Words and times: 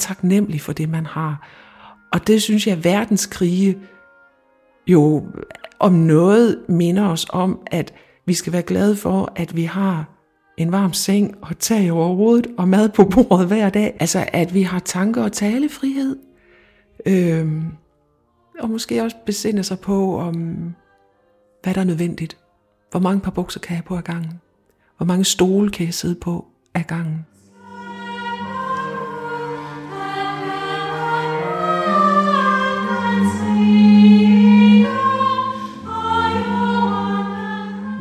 taknemmelig 0.00 0.60
for 0.60 0.72
det, 0.72 0.88
man 0.88 1.06
har. 1.06 1.48
Og 2.12 2.26
det 2.26 2.42
synes 2.42 2.66
jeg, 2.66 2.76
at 2.76 2.84
verdenskrige 2.84 3.78
jo 4.86 5.26
om 5.78 5.92
noget 5.92 6.58
minder 6.68 7.08
os 7.08 7.26
om, 7.30 7.60
at 7.66 7.94
vi 8.26 8.34
skal 8.34 8.52
være 8.52 8.62
glade 8.62 8.96
for, 8.96 9.32
at 9.36 9.56
vi 9.56 9.64
har 9.64 10.20
en 10.56 10.72
varm 10.72 10.92
seng 10.92 11.34
og 11.42 11.58
tag 11.58 11.92
over 11.92 12.14
hovedet 12.14 12.46
og 12.58 12.68
mad 12.68 12.88
på 12.88 13.04
bordet 13.04 13.46
hver 13.46 13.70
dag. 13.70 13.96
Altså, 14.00 14.26
at 14.32 14.54
vi 14.54 14.62
har 14.62 14.78
tanker 14.78 15.22
og 15.22 15.32
talefrihed. 15.32 16.18
Øhm, 17.06 17.64
og 18.60 18.70
måske 18.70 19.02
også 19.02 19.16
besinde 19.26 19.62
sig 19.62 19.80
på, 19.80 20.18
om 20.18 20.34
hvad 21.62 21.74
der 21.74 21.80
er 21.80 21.84
nødvendigt. 21.84 22.36
Hvor 22.90 23.00
mange 23.00 23.20
par 23.20 23.30
bukser 23.30 23.60
kan 23.60 23.76
jeg 23.76 23.84
på 23.84 23.96
ad 23.96 24.02
gangen? 24.02 24.40
Hvor 24.96 25.06
mange 25.06 25.24
stole 25.24 25.70
kan 25.70 25.86
jeg 25.86 25.94
sidde 25.94 26.14
på 26.14 26.46
ad 26.74 26.82
gangen? 26.82 27.26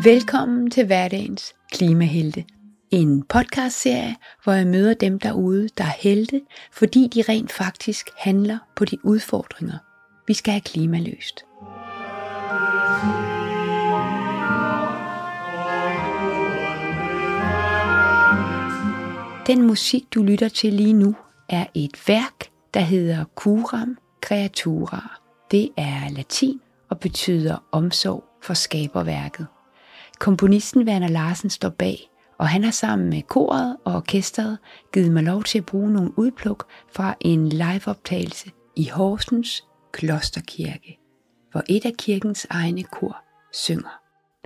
Velkommen 0.03 0.71
til 0.71 0.85
hverdagens 0.85 1.53
Klimahelte. 1.71 2.45
En 2.91 3.23
podcastserie, 3.23 4.15
hvor 4.43 4.53
jeg 4.53 4.67
møder 4.67 4.93
dem 4.93 5.19
derude, 5.19 5.69
der 5.77 5.83
er 5.83 5.93
helte, 5.99 6.41
fordi 6.71 7.07
de 7.13 7.23
rent 7.29 7.51
faktisk 7.51 8.09
handler 8.17 8.57
på 8.75 8.85
de 8.85 9.05
udfordringer, 9.05 9.77
vi 10.27 10.33
skal 10.33 10.51
have 10.51 10.61
klimaløst. 10.61 11.45
Den 19.47 19.67
musik, 19.67 20.03
du 20.13 20.23
lytter 20.23 20.49
til 20.49 20.73
lige 20.73 20.93
nu, 20.93 21.15
er 21.49 21.65
et 21.75 22.07
værk, 22.07 22.49
der 22.73 22.79
hedder 22.79 23.25
Curam 23.35 23.97
Creatura. 24.25 25.19
Det 25.51 25.69
er 25.77 26.09
latin 26.09 26.61
og 26.89 26.99
betyder 26.99 27.63
omsorg 27.71 28.23
for 28.41 28.53
skaberværket. 28.53 29.47
Komponisten 30.19 30.87
Werner 30.87 31.07
Larsen 31.07 31.49
står 31.49 31.69
bag, 31.69 32.11
og 32.37 32.47
han 32.47 32.63
har 32.63 32.71
sammen 32.71 33.09
med 33.09 33.21
koret 33.21 33.77
og 33.85 33.95
orkestret 33.95 34.57
givet 34.93 35.11
mig 35.11 35.23
lov 35.23 35.43
til 35.43 35.57
at 35.57 35.65
bruge 35.65 35.91
nogle 35.91 36.19
udpluk 36.19 36.71
fra 36.93 37.15
en 37.21 37.49
liveoptagelse 37.49 38.51
i 38.75 38.87
Horsens 38.87 39.63
Klosterkirke, 39.91 40.99
hvor 41.51 41.63
et 41.69 41.85
af 41.85 41.93
kirkens 41.97 42.47
egne 42.49 42.83
kor 42.83 43.17
synger. 43.53 43.99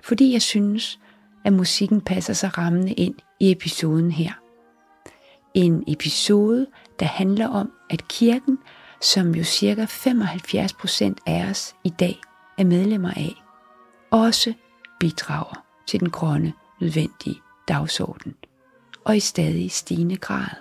Fordi 0.04 0.34
jeg 0.34 0.42
synes, 0.42 1.00
at 1.46 1.54
musikken 1.54 2.02
passer 2.02 2.34
sig 2.34 2.58
rammende 2.58 2.94
ind 2.94 3.16
i 3.40 3.52
episoden 3.52 4.12
her. 4.12 4.32
En 5.54 5.84
episode, 5.88 6.68
der 7.00 7.06
handler 7.06 7.48
om, 7.48 7.72
at 7.90 8.08
kirken, 8.08 8.58
som 9.02 9.36
jo 9.36 9.44
cirka 9.44 9.86
75% 9.86 11.14
af 11.28 11.50
os 11.50 11.76
i 11.84 11.90
dag 11.90 12.22
er 12.58 12.64
medlemmer 12.64 13.12
af, 13.12 13.34
også 14.12 14.54
bidrager 15.04 15.64
til 15.88 16.00
den 16.00 16.10
grønne, 16.10 16.54
nødvendige 16.82 17.42
dagsorden. 17.68 18.36
Og 19.04 19.18
i 19.18 19.20
stadig 19.20 19.72
stigende 19.72 20.18
grad. 20.18 20.56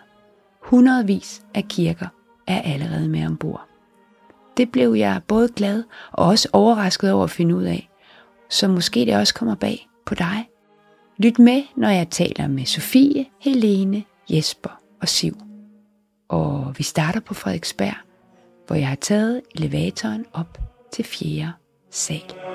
Hundredvis 0.62 1.42
af 1.54 1.64
kirker 1.68 2.06
er 2.46 2.62
allerede 2.62 3.08
med 3.08 3.26
ombord. 3.26 3.66
Det 4.56 4.72
blev 4.72 4.94
jeg 4.94 5.20
både 5.28 5.48
glad 5.48 5.84
og 6.12 6.26
også 6.26 6.48
overrasket 6.52 7.12
over 7.12 7.24
at 7.24 7.30
finde 7.30 7.56
ud 7.56 7.62
af, 7.62 7.90
så 8.50 8.68
måske 8.68 9.00
det 9.06 9.16
også 9.16 9.34
kommer 9.34 9.54
bag 9.54 9.88
på 10.06 10.14
dig. 10.14 10.48
Lyt 11.16 11.38
med, 11.38 11.62
når 11.76 11.88
jeg 11.88 12.10
taler 12.10 12.48
med 12.48 12.66
Sofie, 12.66 13.26
Helene, 13.40 14.04
Jesper 14.30 14.80
og 15.00 15.08
Siv. 15.08 15.36
Og 16.28 16.74
vi 16.78 16.82
starter 16.82 17.20
på 17.20 17.34
Frederiksberg, 17.34 17.96
hvor 18.66 18.76
jeg 18.76 18.88
har 18.88 18.94
taget 18.94 19.42
elevatoren 19.54 20.26
op 20.32 20.58
til 20.92 21.04
4. 21.04 21.52
sal. 21.90 22.51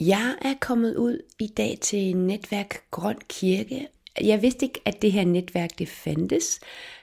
Jeg 0.00 0.34
er 0.42 0.54
kommet 0.60 0.96
ud 0.96 1.18
i 1.38 1.46
dag 1.46 1.78
til 1.80 2.16
netværk 2.16 2.90
Grøn 2.90 3.18
Kirke. 3.28 3.88
Jeg 4.20 4.42
vidste 4.42 4.66
ikke, 4.66 4.80
at 4.84 5.02
det 5.02 5.12
her 5.12 5.24
netværk 5.24 5.78
det 5.78 5.88
fandtes, 5.88 6.60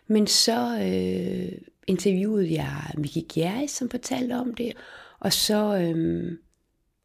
men 0.08 0.28
så 0.28 0.80
øh, 0.82 1.58
interviewede 1.88 2.54
jeg 2.54 2.92
Miki 2.98 3.28
Gjerri, 3.34 3.68
som 3.68 3.90
fortalte 3.90 4.34
om 4.34 4.54
det, 4.54 4.74
og 5.20 5.34
så 5.34 5.78
øh, 5.78 6.38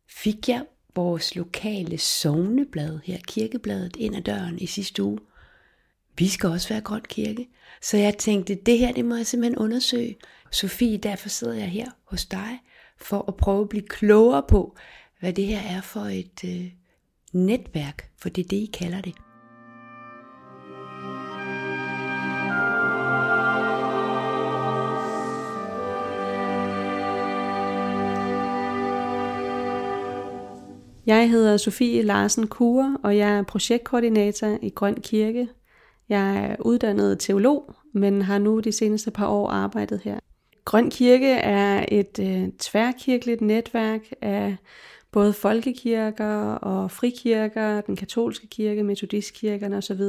fik 0.08 0.48
jeg 0.48 0.64
vores 0.94 1.36
lokale 1.36 1.98
sovneblad 1.98 2.98
her, 3.04 3.18
kirkebladet, 3.28 3.96
ind 3.96 4.16
ad 4.16 4.22
døren 4.22 4.58
i 4.58 4.66
sidste 4.66 5.02
uge. 5.02 5.18
Vi 6.18 6.28
skal 6.28 6.48
også 6.48 6.68
være 6.68 6.80
Grøn 6.80 7.04
Kirke. 7.08 7.48
Så 7.82 7.96
jeg 7.96 8.18
tænkte, 8.18 8.54
det 8.54 8.78
her 8.78 8.92
det 8.92 9.04
må 9.04 9.16
jeg 9.16 9.26
simpelthen 9.26 9.58
undersøge. 9.58 10.16
Sofie, 10.50 10.98
derfor 10.98 11.28
sidder 11.28 11.54
jeg 11.54 11.68
her 11.68 11.90
hos 12.04 12.26
dig, 12.26 12.58
for 12.96 13.24
at 13.28 13.36
prøve 13.36 13.62
at 13.62 13.68
blive 13.68 13.88
klogere 13.88 14.42
på, 14.48 14.76
hvad 15.20 15.32
det 15.32 15.46
her 15.46 15.76
er 15.76 15.80
for 15.80 16.00
et 16.00 16.44
øh, 16.44 16.66
netværk, 17.32 18.10
for 18.18 18.28
det 18.28 18.44
er 18.44 18.48
det, 18.48 18.56
I 18.56 18.70
kalder 18.72 19.00
det. 19.00 19.14
Jeg 31.06 31.30
hedder 31.30 31.56
Sofie 31.56 32.02
Larsen 32.02 32.46
Kure, 32.46 32.98
og 33.02 33.16
jeg 33.16 33.38
er 33.38 33.42
projektkoordinator 33.42 34.58
i 34.62 34.70
Grøn 34.70 34.94
Kirke. 34.94 35.48
Jeg 36.08 36.36
er 36.36 36.56
uddannet 36.58 37.18
teolog, 37.20 37.74
men 37.94 38.22
har 38.22 38.38
nu 38.38 38.60
de 38.60 38.72
seneste 38.72 39.10
par 39.10 39.26
år 39.26 39.48
arbejdet 39.48 40.00
her. 40.04 40.18
Grøn 40.64 40.90
Kirke 40.90 41.32
er 41.32 41.84
et 41.88 42.18
øh, 42.20 42.48
tværkirkeligt 42.58 43.40
netværk 43.40 44.00
af 44.20 44.56
både 45.12 45.32
folkekirker 45.32 46.54
og 46.54 46.90
frikirker, 46.90 47.80
den 47.80 47.96
katolske 47.96 48.46
kirke, 48.46 48.82
metodistkirkerne 48.82 49.76
osv., 49.76 50.02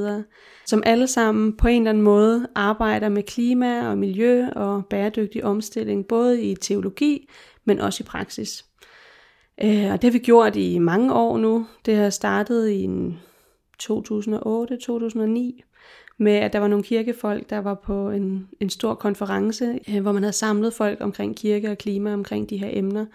som 0.65 0.83
alle 0.85 1.07
sammen 1.07 1.57
på 1.57 1.67
en 1.67 1.81
eller 1.81 1.89
anden 1.89 2.03
måde 2.03 2.47
arbejder 2.55 3.09
med 3.09 3.23
klima 3.23 3.89
og 3.89 3.97
miljø 3.97 4.47
og 4.55 4.85
bæredygtig 4.85 5.43
omstilling, 5.43 6.07
både 6.07 6.43
i 6.43 6.55
teologi, 6.55 7.29
men 7.65 7.79
også 7.79 8.03
i 8.03 8.05
praksis. 8.05 8.65
Øh, 9.63 9.91
og 9.91 10.01
det 10.01 10.03
har 10.03 10.11
vi 10.11 10.19
gjort 10.19 10.55
i 10.55 10.79
mange 10.79 11.13
år 11.13 11.37
nu. 11.37 11.67
Det 11.85 11.95
har 11.95 12.09
startet 12.09 12.69
i 12.69 12.87
2008-2009 13.83 15.61
med, 16.17 16.33
at 16.33 16.53
der 16.53 16.59
var 16.59 16.67
nogle 16.67 16.83
kirkefolk, 16.83 17.49
der 17.49 17.59
var 17.59 17.73
på 17.73 18.09
en, 18.09 18.47
en 18.59 18.69
stor 18.69 18.93
konference, 18.93 19.79
øh, 19.89 20.01
hvor 20.01 20.11
man 20.11 20.23
havde 20.23 20.33
samlet 20.33 20.73
folk 20.73 20.97
omkring 21.01 21.35
kirke 21.35 21.71
og 21.71 21.77
klima, 21.77 22.13
omkring 22.13 22.49
de 22.49 22.57
her 22.57 22.69
emner. 22.71 23.05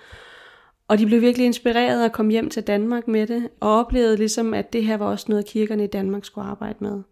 Og 0.89 0.99
de 0.99 1.07
blev 1.07 1.21
virkelig 1.21 1.47
inspireret 1.47 2.05
og 2.05 2.13
kom 2.13 2.29
hjem 2.29 2.51
til 2.51 2.63
Danmark 2.63 3.09
med 3.09 3.27
det, 3.27 3.49
og 3.61 3.71
oplevede 3.71 4.17
ligesom, 4.17 4.55
at 4.55 4.73
det 4.73 4.85
her 4.85 4.97
var 4.97 5.07
også 5.07 5.27
noget, 5.29 5.47
kirkerne 5.47 5.85
i 5.85 5.87
Danmark 5.87 6.25
skulle 6.25 6.49
arbejde 6.49 6.77
med. 6.81 7.03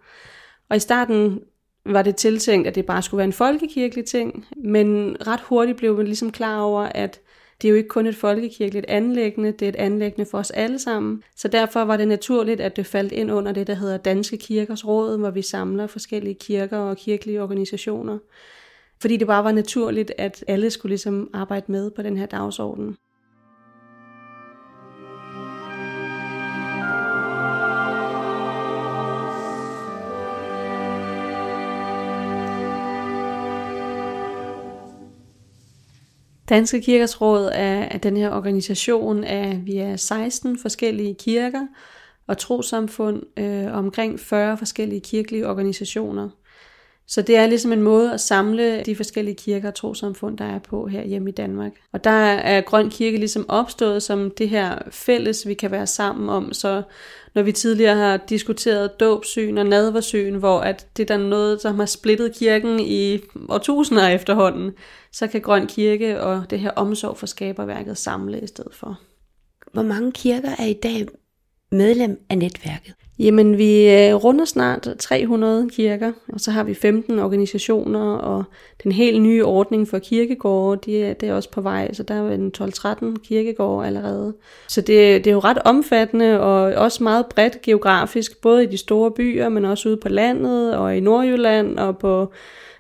Og 0.68 0.76
i 0.76 0.80
starten 0.80 1.40
var 1.86 2.02
det 2.02 2.16
tiltænkt, 2.16 2.68
at 2.68 2.74
det 2.74 2.86
bare 2.86 3.02
skulle 3.02 3.18
være 3.18 3.26
en 3.26 3.32
folkekirkelig 3.32 4.04
ting, 4.04 4.46
men 4.56 5.16
ret 5.26 5.40
hurtigt 5.40 5.78
blev 5.78 5.96
man 5.96 6.06
ligesom 6.06 6.32
klar 6.32 6.60
over, 6.60 6.80
at 6.80 7.20
det 7.62 7.68
er 7.68 7.70
jo 7.70 7.76
ikke 7.76 7.88
kun 7.88 8.06
et 8.06 8.16
folkekirkeligt 8.16 8.86
anlæggende, 8.88 9.52
det 9.52 9.62
er 9.62 9.68
et 9.68 9.76
anlæggende 9.76 10.30
for 10.30 10.38
os 10.38 10.50
alle 10.50 10.78
sammen. 10.78 11.22
Så 11.36 11.48
derfor 11.48 11.80
var 11.80 11.96
det 11.96 12.08
naturligt, 12.08 12.60
at 12.60 12.76
det 12.76 12.86
faldt 12.86 13.12
ind 13.12 13.32
under 13.32 13.52
det, 13.52 13.66
der 13.66 13.74
hedder 13.74 13.96
Danske 13.96 14.36
Kirkers 14.36 14.86
Råd, 14.86 15.18
hvor 15.18 15.30
vi 15.30 15.42
samler 15.42 15.86
forskellige 15.86 16.34
kirker 16.34 16.78
og 16.78 16.96
kirkelige 16.96 17.42
organisationer. 17.42 18.18
Fordi 19.00 19.16
det 19.16 19.26
bare 19.26 19.44
var 19.44 19.52
naturligt, 19.52 20.12
at 20.18 20.44
alle 20.48 20.70
skulle 20.70 20.90
ligesom 20.90 21.30
arbejde 21.32 21.72
med 21.72 21.90
på 21.90 22.02
den 22.02 22.16
her 22.16 22.26
dagsorden. 22.26 22.96
Danske 36.48 36.80
Kirkers 36.80 37.20
Råd 37.20 37.50
er, 37.54 37.82
er 37.82 37.98
den 37.98 38.16
her 38.16 38.30
organisation 38.30 39.24
af, 39.24 39.60
vi 39.64 39.76
er 39.76 39.96
16 39.96 40.58
forskellige 40.58 41.14
kirker 41.14 41.66
og 42.26 42.38
trosamfund, 42.38 43.22
øh, 43.38 43.74
omkring 43.74 44.20
40 44.20 44.58
forskellige 44.58 45.00
kirkelige 45.00 45.48
organisationer. 45.48 46.30
Så 47.06 47.22
det 47.22 47.36
er 47.36 47.46
ligesom 47.46 47.72
en 47.72 47.82
måde 47.82 48.12
at 48.12 48.20
samle 48.20 48.82
de 48.82 48.96
forskellige 48.96 49.34
kirker 49.34 49.68
og 49.68 49.74
trosamfund, 49.74 50.38
der 50.38 50.44
er 50.44 50.58
på 50.58 50.86
her 50.86 51.04
hjemme 51.04 51.30
i 51.30 51.32
Danmark. 51.32 51.72
Og 51.92 52.04
der 52.04 52.10
er 52.10 52.60
Grøn 52.60 52.90
Kirke 52.90 53.18
ligesom 53.18 53.44
opstået 53.48 54.02
som 54.02 54.30
det 54.30 54.48
her 54.48 54.78
fælles, 54.90 55.46
vi 55.46 55.54
kan 55.54 55.70
være 55.70 55.86
sammen 55.86 56.28
om. 56.28 56.52
Så 56.52 56.82
når 57.34 57.42
vi 57.42 57.52
tidligere 57.52 57.96
har 57.96 58.16
diskuteret 58.16 59.00
dåbsyn 59.00 59.58
og 59.58 59.66
nadversyn, 59.66 60.34
hvor 60.34 60.60
at 60.60 60.86
det 60.96 61.02
er 61.10 61.16
der 61.16 61.28
noget, 61.28 61.60
som 61.60 61.78
har 61.78 61.86
splittet 61.86 62.34
kirken 62.34 62.80
i 62.80 63.20
årtusinder 63.48 64.08
efterhånden, 64.08 64.72
så 65.12 65.26
kan 65.26 65.40
Grøn 65.40 65.66
Kirke 65.66 66.20
og 66.20 66.50
det 66.50 66.60
her 66.60 66.70
omsorg 66.70 67.16
for 67.16 67.26
skaberværket 67.26 67.98
samle 67.98 68.40
i 68.40 68.46
stedet 68.46 68.74
for. 68.74 69.00
Hvor 69.72 69.82
mange 69.82 70.12
kirker 70.12 70.50
er 70.58 70.66
i 70.66 70.78
dag 70.82 71.06
medlem 71.70 72.24
af 72.30 72.38
netværket? 72.38 72.94
Jamen, 73.18 73.58
vi 73.58 73.90
øh, 73.90 74.14
runder 74.14 74.44
snart 74.44 74.88
300 74.98 75.70
kirker, 75.70 76.12
og 76.32 76.40
så 76.40 76.50
har 76.50 76.64
vi 76.64 76.74
15 76.74 77.18
organisationer, 77.18 78.14
og 78.14 78.44
den 78.82 78.92
helt 78.92 79.22
nye 79.22 79.44
ordning 79.44 79.88
for 79.88 79.98
kirkegårde, 79.98 80.80
det 80.86 81.04
er, 81.04 81.12
det 81.12 81.28
er 81.28 81.34
også 81.34 81.50
på 81.50 81.60
vej, 81.60 81.92
så 81.92 82.02
der 82.02 82.14
er 82.14 82.34
en 82.34 82.52
12-13 82.58 83.14
kirkegårde 83.24 83.86
allerede. 83.86 84.34
Så 84.68 84.80
det, 84.80 85.24
det 85.24 85.26
er 85.26 85.34
jo 85.34 85.38
ret 85.38 85.58
omfattende, 85.58 86.40
og 86.40 86.60
også 86.60 87.02
meget 87.02 87.26
bredt 87.26 87.62
geografisk, 87.62 88.40
både 88.40 88.64
i 88.64 88.66
de 88.66 88.76
store 88.76 89.10
byer, 89.10 89.48
men 89.48 89.64
også 89.64 89.88
ude 89.88 89.96
på 89.96 90.08
landet, 90.08 90.76
og 90.76 90.96
i 90.96 91.00
Nordjylland, 91.00 91.78
og 91.78 91.98
på 91.98 92.32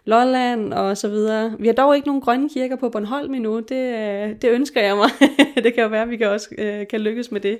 Lolland 0.04 0.72
og 0.72 0.96
så 0.96 1.08
videre. 1.08 1.52
Vi 1.58 1.66
har 1.66 1.74
dog 1.74 1.96
ikke 1.96 2.08
nogen 2.08 2.22
grønne 2.22 2.48
kirker 2.48 2.76
på 2.76 2.88
Bornholm 2.88 3.34
endnu, 3.34 3.60
det, 3.60 3.94
øh, 3.94 4.30
det 4.42 4.50
ønsker 4.50 4.80
jeg 4.80 4.96
mig. 4.96 5.10
det 5.64 5.74
kan 5.74 5.82
jo 5.82 5.88
være, 5.88 6.02
at 6.02 6.10
vi 6.10 6.16
kan 6.16 6.28
også 6.28 6.48
øh, 6.58 6.86
kan 6.90 7.00
lykkes 7.00 7.30
med 7.30 7.40
det. 7.40 7.58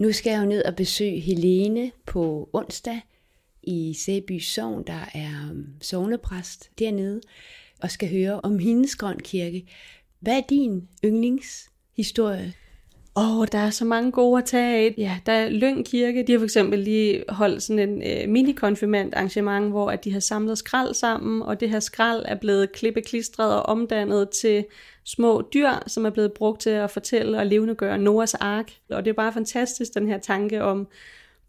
Nu 0.00 0.12
skal 0.12 0.30
jeg 0.30 0.40
jo 0.40 0.46
ned 0.46 0.64
og 0.64 0.76
besøge 0.76 1.20
Helene 1.20 1.90
på 2.06 2.50
onsdag 2.52 3.00
i 3.62 3.94
Sæby 3.94 4.38
Sogn, 4.38 4.84
der 4.86 5.04
er 5.14 5.50
um, 5.50 5.66
sovnepræst 5.80 6.70
dernede, 6.78 7.20
og 7.82 7.90
skal 7.90 8.10
høre 8.10 8.40
om 8.40 8.58
hendes 8.58 8.96
grøn 8.96 9.18
kirke. 9.18 9.66
Hvad 10.20 10.36
er 10.36 10.42
din 10.48 10.88
yndlingshistorie? 11.04 12.52
Åh, 13.16 13.38
oh, 13.38 13.46
der 13.52 13.58
er 13.58 13.70
så 13.70 13.84
mange 13.84 14.12
gode 14.12 14.38
at 14.38 14.44
tage 14.44 14.76
af. 14.76 14.94
Ja, 14.98 15.18
der 15.26 15.32
er 15.32 15.48
Lyng 15.48 15.86
Kirke, 15.86 16.24
de 16.26 16.32
har 16.32 16.38
for 16.38 16.44
eksempel 16.44 16.78
lige 16.78 17.24
holdt 17.28 17.62
sådan 17.62 17.88
en 17.88 18.02
øh, 18.02 18.28
mini-konfirmant 18.28 19.14
arrangement, 19.14 19.70
hvor 19.70 19.90
at 19.90 20.04
de 20.04 20.12
har 20.12 20.20
samlet 20.20 20.58
skrald 20.58 20.94
sammen, 20.94 21.42
og 21.42 21.60
det 21.60 21.70
her 21.70 21.80
skrald 21.80 22.24
er 22.28 22.34
blevet 22.34 22.72
klippeklistret 22.72 23.54
og 23.54 23.62
omdannet 23.62 24.30
til 24.30 24.64
små 25.04 25.48
dyr, 25.54 25.70
som 25.86 26.06
er 26.06 26.10
blevet 26.10 26.32
brugt 26.32 26.60
til 26.60 26.70
at 26.70 26.90
fortælle 26.90 27.38
og 27.38 27.46
levendegøre 27.46 27.98
Noahs 27.98 28.34
ark. 28.34 28.72
Og 28.90 29.04
det 29.04 29.10
er 29.10 29.14
bare 29.14 29.32
fantastisk, 29.32 29.94
den 29.94 30.08
her 30.08 30.18
tanke 30.18 30.62
om 30.62 30.88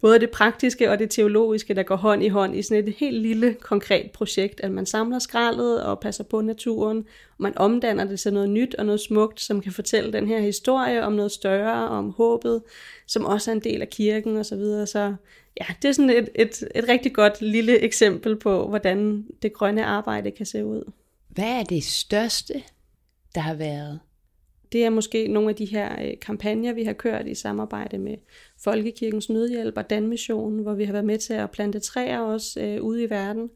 både 0.00 0.18
det 0.18 0.30
praktiske 0.30 0.90
og 0.90 0.98
det 0.98 1.10
teologiske, 1.10 1.74
der 1.74 1.82
går 1.82 1.96
hånd 1.96 2.22
i 2.22 2.28
hånd 2.28 2.56
i 2.56 2.62
sådan 2.62 2.88
et 2.88 2.94
helt 2.98 3.22
lille, 3.22 3.54
konkret 3.54 4.10
projekt, 4.10 4.60
at 4.60 4.72
man 4.72 4.86
samler 4.86 5.18
skraldet 5.18 5.82
og 5.82 6.00
passer 6.00 6.24
på 6.24 6.40
naturen, 6.40 6.98
og 6.98 7.36
man 7.38 7.58
omdanner 7.58 8.04
det 8.04 8.20
til 8.20 8.32
noget 8.32 8.50
nyt 8.50 8.74
og 8.74 8.86
noget 8.86 9.00
smukt, 9.00 9.40
som 9.40 9.60
kan 9.60 9.72
fortælle 9.72 10.12
den 10.12 10.26
her 10.26 10.40
historie 10.40 11.04
om 11.04 11.12
noget 11.12 11.32
større, 11.32 11.88
om 11.88 12.10
håbet, 12.10 12.62
som 13.06 13.24
også 13.24 13.50
er 13.50 13.54
en 13.54 13.60
del 13.60 13.82
af 13.82 13.88
kirken 13.90 14.36
og 14.36 14.46
så 14.46 14.56
videre. 14.56 14.86
Så 14.86 15.14
ja, 15.60 15.66
det 15.82 15.88
er 15.88 15.92
sådan 15.92 16.10
et, 16.10 16.28
et, 16.34 16.64
et 16.74 16.88
rigtig 16.88 17.14
godt 17.14 17.42
lille 17.42 17.78
eksempel 17.78 18.36
på, 18.36 18.68
hvordan 18.68 19.24
det 19.42 19.52
grønne 19.52 19.84
arbejde 19.84 20.30
kan 20.30 20.46
se 20.46 20.64
ud. 20.64 20.92
Hvad 21.28 21.60
er 21.60 21.62
det 21.62 21.84
største, 21.84 22.62
der 23.34 23.40
har 23.40 23.54
været? 23.54 24.00
Det 24.72 24.84
er 24.84 24.90
måske 24.90 25.28
nogle 25.28 25.48
af 25.48 25.56
de 25.56 25.64
her 25.64 26.02
øh, 26.02 26.20
kampagner, 26.20 26.72
vi 26.72 26.84
har 26.84 26.92
kørt 26.92 27.26
i 27.26 27.34
samarbejde 27.34 27.98
med 27.98 28.16
Folkekirkens 28.64 29.30
Nødhjælp 29.30 29.76
og 29.76 29.90
Danmissionen, 29.90 30.58
hvor 30.58 30.74
vi 30.74 30.84
har 30.84 30.92
været 30.92 31.04
med 31.04 31.18
til 31.18 31.34
at 31.34 31.50
plante 31.50 31.80
træer 31.80 32.18
også 32.18 32.60
øh, 32.60 32.82
ude 32.82 33.02
i 33.02 33.10
verden. 33.10 33.50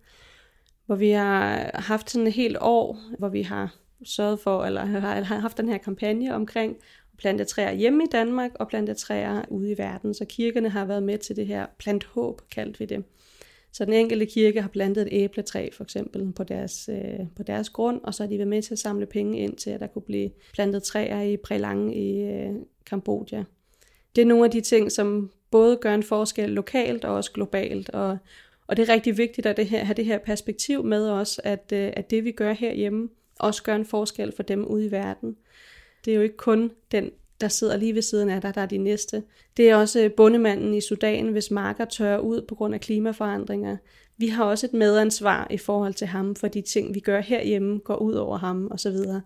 Hvor 0.87 0.95
vi 0.95 1.11
har 1.11 1.71
haft 1.75 2.11
sådan 2.11 2.27
et 2.27 2.33
helt 2.33 2.57
år, 2.61 2.99
hvor 3.19 3.29
vi 3.29 3.43
har 3.43 3.75
sørget 4.05 4.41
for, 4.41 4.65
eller 4.65 4.85
har 5.25 5.39
haft 5.39 5.59
den 5.59 5.69
her 5.69 5.79
kampagne 5.79 6.35
omkring 6.35 6.77
at 7.13 7.19
plante 7.19 7.45
træer 7.45 7.73
hjemme 7.73 8.05
i 8.05 8.07
Danmark 8.13 8.51
og 8.55 8.69
plante 8.69 8.95
træer 8.95 9.43
ude 9.49 9.71
i 9.73 9.79
verden. 9.79 10.15
Så 10.15 10.25
kirkerne 10.25 10.69
har 10.69 10.85
været 10.85 11.03
med 11.03 11.19
til 11.19 11.37
det 11.37 11.47
her 11.47 11.67
plant 11.79 12.05
håb, 12.05 12.41
kaldte 12.51 12.79
vi 12.79 12.85
det. 12.85 13.05
Så 13.75 13.85
den 13.85 13.93
enkelte 13.93 14.27
kirke 14.27 14.63
har 14.63 14.69
plantet 14.69 15.03
et 15.03 15.09
æbletræ 15.13 15.69
for 15.73 15.85
eksempel 15.85 16.33
på 16.33 16.45
deres, 16.45 16.89
øh, 16.93 17.27
på 17.37 17.43
deres 17.43 17.71
grund, 17.71 18.01
og 18.03 18.15
så 18.15 18.23
har 18.23 18.29
de 18.29 18.39
været 18.39 18.49
med 18.49 18.63
til 18.63 18.75
at 18.75 18.79
samle 18.79 19.07
penge 19.07 19.39
ind 19.39 19.57
til, 19.57 19.71
at 19.71 19.81
der 19.81 19.87
kunne 19.87 20.03
blive 20.03 20.31
plantet 20.53 20.83
træer 20.83 21.23
i 21.23 21.37
Prelang 21.37 21.97
i 21.97 22.23
øh, 22.23 22.53
Kambodja. 22.87 23.45
Det 24.17 24.23
er 24.23 24.27
nogle 24.27 24.45
af 24.45 24.51
de 24.51 24.61
ting, 24.61 24.93
som 24.93 25.31
både 25.51 25.77
gør 25.77 25.95
en 25.95 26.03
forskel 26.03 26.51
lokalt 26.51 27.05
og 27.05 27.15
også 27.15 27.33
globalt, 27.33 27.91
og, 27.91 28.19
og 28.67 28.77
det 28.77 28.89
er 28.89 28.93
rigtig 28.93 29.19
vigtigt 29.19 29.47
at 29.47 29.57
det 29.57 29.67
her, 29.67 29.85
have 29.85 29.95
det 29.95 30.05
her 30.05 30.19
perspektiv 30.19 30.85
med 30.85 31.11
os, 31.11 31.41
at, 31.45 31.73
øh, 31.73 31.93
at 31.97 32.11
det 32.11 32.25
vi 32.25 32.33
gør 32.33 32.53
herhjemme, 32.53 33.09
også 33.39 33.63
gør 33.63 33.75
en 33.77 33.87
forskel 33.87 34.33
for 34.33 34.43
dem 34.43 34.65
ude 34.65 34.87
i 34.87 34.91
verden. 34.91 35.37
Det 36.05 36.11
er 36.11 36.15
jo 36.15 36.23
ikke 36.23 36.37
kun 36.37 36.71
den 36.93 37.11
der 37.45 37.49
sidder 37.49 37.77
lige 37.77 37.95
ved 37.95 38.03
siden 38.03 38.31
af 38.31 38.41
dig, 38.41 38.55
der 38.55 38.61
er 38.61 38.67
de 38.67 38.79
næste. 38.79 39.23
Det 39.57 39.71
er 39.71 39.77
også 39.77 40.01
øh, 40.01 40.13
bondemanden 40.13 40.75
i 40.75 40.81
Sudan, 40.81 41.27
hvis 41.27 41.51
marker 41.51 41.85
tørrer 41.85 42.19
ud 42.19 42.43
på 42.49 42.55
grund 42.55 42.75
af 42.75 42.81
klimaforandringer. 42.81 43.77
Vi 44.17 44.29
har 44.29 44.45
også 44.45 44.67
et 44.67 44.73
medansvar 44.73 45.47
i 45.51 45.59
forhold 45.59 45.95
til 45.95 46.07
ham, 46.07 46.37
for 46.37 46.49
de 46.49 46.61
ting, 46.61 46.95
vi 46.95 47.01
gør 47.01 47.21
herhjemme, 47.21 47.79
går 47.79 47.97
ud 47.97 48.15
over 48.15 48.37
ham 48.37 48.69
osv. 48.71 48.97
Så, 48.97 49.21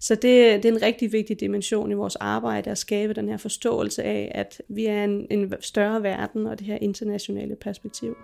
så 0.00 0.14
det, 0.14 0.62
det 0.62 0.64
er 0.64 0.72
en 0.72 0.82
rigtig 0.82 1.12
vigtig 1.12 1.40
dimension 1.40 1.90
i 1.90 1.94
vores 1.94 2.16
arbejde 2.16 2.70
at 2.70 2.78
skabe 2.78 3.14
den 3.14 3.28
her 3.28 3.36
forståelse 3.36 4.02
af, 4.02 4.32
at 4.34 4.62
vi 4.68 4.86
er 4.86 5.04
en, 5.04 5.26
en 5.30 5.54
større 5.60 6.02
verden 6.02 6.46
og 6.46 6.58
det 6.58 6.66
her 6.66 6.78
internationale 6.80 7.56
perspektiv. 7.56 8.16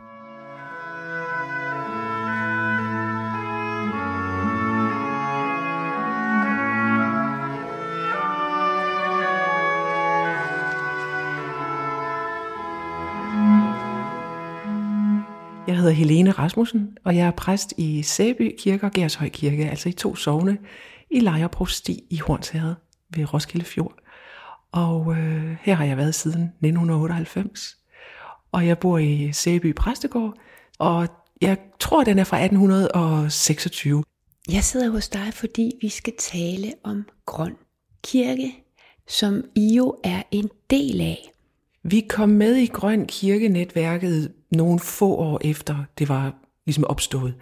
Hedder 15.91 16.09
Helene 16.09 16.31
Rasmussen, 16.31 16.97
og 17.05 17.17
jeg 17.17 17.27
er 17.27 17.31
præst 17.31 17.75
i 17.77 18.03
Sæby 18.03 18.55
Kirke 18.59 18.87
og 18.87 18.93
Gershøj 18.93 19.29
Kirke, 19.29 19.71
altså 19.71 19.89
i 19.89 19.93
to 19.93 20.17
sovne 20.17 20.59
i 21.11 21.21
Lejerprosti 21.21 22.05
i 22.11 22.17
Hornsherred 22.17 22.75
ved 23.17 23.35
Roskilde 23.35 23.65
Fjord. 23.65 23.95
Og 24.73 25.17
øh, 25.17 25.57
her 25.63 25.75
har 25.75 25.85
jeg 25.85 25.97
været 25.97 26.15
siden 26.15 26.43
1998. 26.43 27.77
Og 28.53 28.67
jeg 28.67 28.79
bor 28.79 28.99
i 28.99 29.33
Sæby 29.33 29.75
Præstegård, 29.75 30.35
og 30.79 31.09
jeg 31.41 31.59
tror, 31.81 32.05
den 32.05 32.19
er 32.19 32.25
fra 32.25 32.37
1826. 32.37 34.05
Jeg 34.53 34.65
sidder 34.65 34.91
hos 34.91 35.09
dig, 35.09 35.35
fordi 35.35 35.73
vi 35.81 35.89
skal 35.89 36.13
tale 36.19 36.73
om 36.85 37.07
Grøn 37.27 37.57
Kirke, 38.05 38.53
som 39.09 39.45
I 39.55 39.75
jo 39.77 39.97
er 40.05 40.23
en 40.31 40.51
del 40.71 41.01
af. 41.01 41.33
Vi 41.83 42.07
kom 42.09 42.29
med 42.29 42.57
i 42.57 42.67
Grøn 42.67 43.07
Kirke-netværket 43.07 44.33
nogle 44.51 44.81
få 44.81 45.15
år 45.15 45.41
efter 45.45 45.85
det 45.99 46.09
var 46.09 46.35
ligesom 46.67 46.85
opstået. 46.85 47.35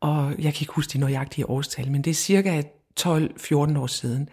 Og 0.00 0.30
jeg 0.30 0.54
kan 0.54 0.62
ikke 0.62 0.72
huske 0.72 0.92
de 0.92 0.98
nøjagtige 0.98 1.50
årstal, 1.50 1.90
men 1.90 2.02
det 2.02 2.10
er 2.10 2.14
cirka 2.14 2.62
12-14 3.00 3.78
år 3.78 3.86
siden. 3.86 4.28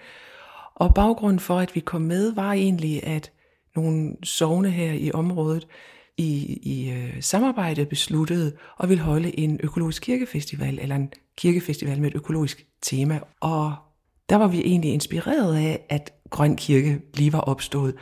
Og 0.76 0.94
baggrunden 0.94 1.40
for, 1.40 1.60
at 1.60 1.76
vi 1.76 1.80
kom 1.80 2.02
med, 2.02 2.34
var 2.34 2.54
egentlig, 2.54 3.04
at 3.04 3.32
nogle 3.76 4.16
sovne 4.24 4.70
her 4.70 4.94
i 4.94 5.12
området 5.12 5.68
i, 6.18 6.60
i 6.64 6.92
øh, 6.92 7.24
samarbejde 7.24 7.86
besluttede 7.86 8.58
at 8.80 8.90
ville 8.90 9.04
holde 9.04 9.40
en 9.40 9.60
økologisk 9.64 10.02
kirkefestival, 10.02 10.80
eller 10.82 10.96
en 10.96 11.12
kirkefestival 11.38 12.02
med 12.02 12.12
et 12.12 12.16
økologisk 12.16 12.66
tema. 12.82 13.20
Og 13.40 13.76
der 14.30 14.36
var 14.36 14.48
vi 14.48 14.62
egentlig 14.62 14.94
inspireret 14.94 15.56
af, 15.56 15.86
at 15.90 16.14
Grøn 16.30 16.56
Kirke 16.56 17.02
lige 17.14 17.34
var 17.34 17.40
opstået. 17.40 17.96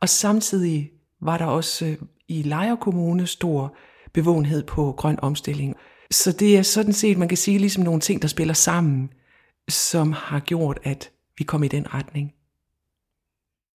Og 0.00 0.08
samtidig 0.08 0.90
var 1.22 1.38
der 1.38 1.44
også 1.44 1.86
øh, 1.86 1.96
i 2.28 2.42
Lejre 2.42 2.76
Kommune 2.76 3.26
stor 3.26 3.76
bevågenhed 4.12 4.62
på 4.62 4.94
grøn 4.96 5.18
omstilling. 5.22 5.76
Så 6.10 6.32
det 6.32 6.58
er 6.58 6.62
sådan 6.62 6.92
set, 6.92 7.18
man 7.18 7.28
kan 7.28 7.36
sige, 7.36 7.58
ligesom 7.58 7.84
nogle 7.84 8.00
ting, 8.00 8.22
der 8.22 8.28
spiller 8.28 8.54
sammen, 8.54 9.12
som 9.68 10.12
har 10.12 10.40
gjort, 10.40 10.78
at 10.82 11.10
vi 11.38 11.44
kom 11.44 11.62
i 11.62 11.68
den 11.68 11.94
retning. 11.94 12.34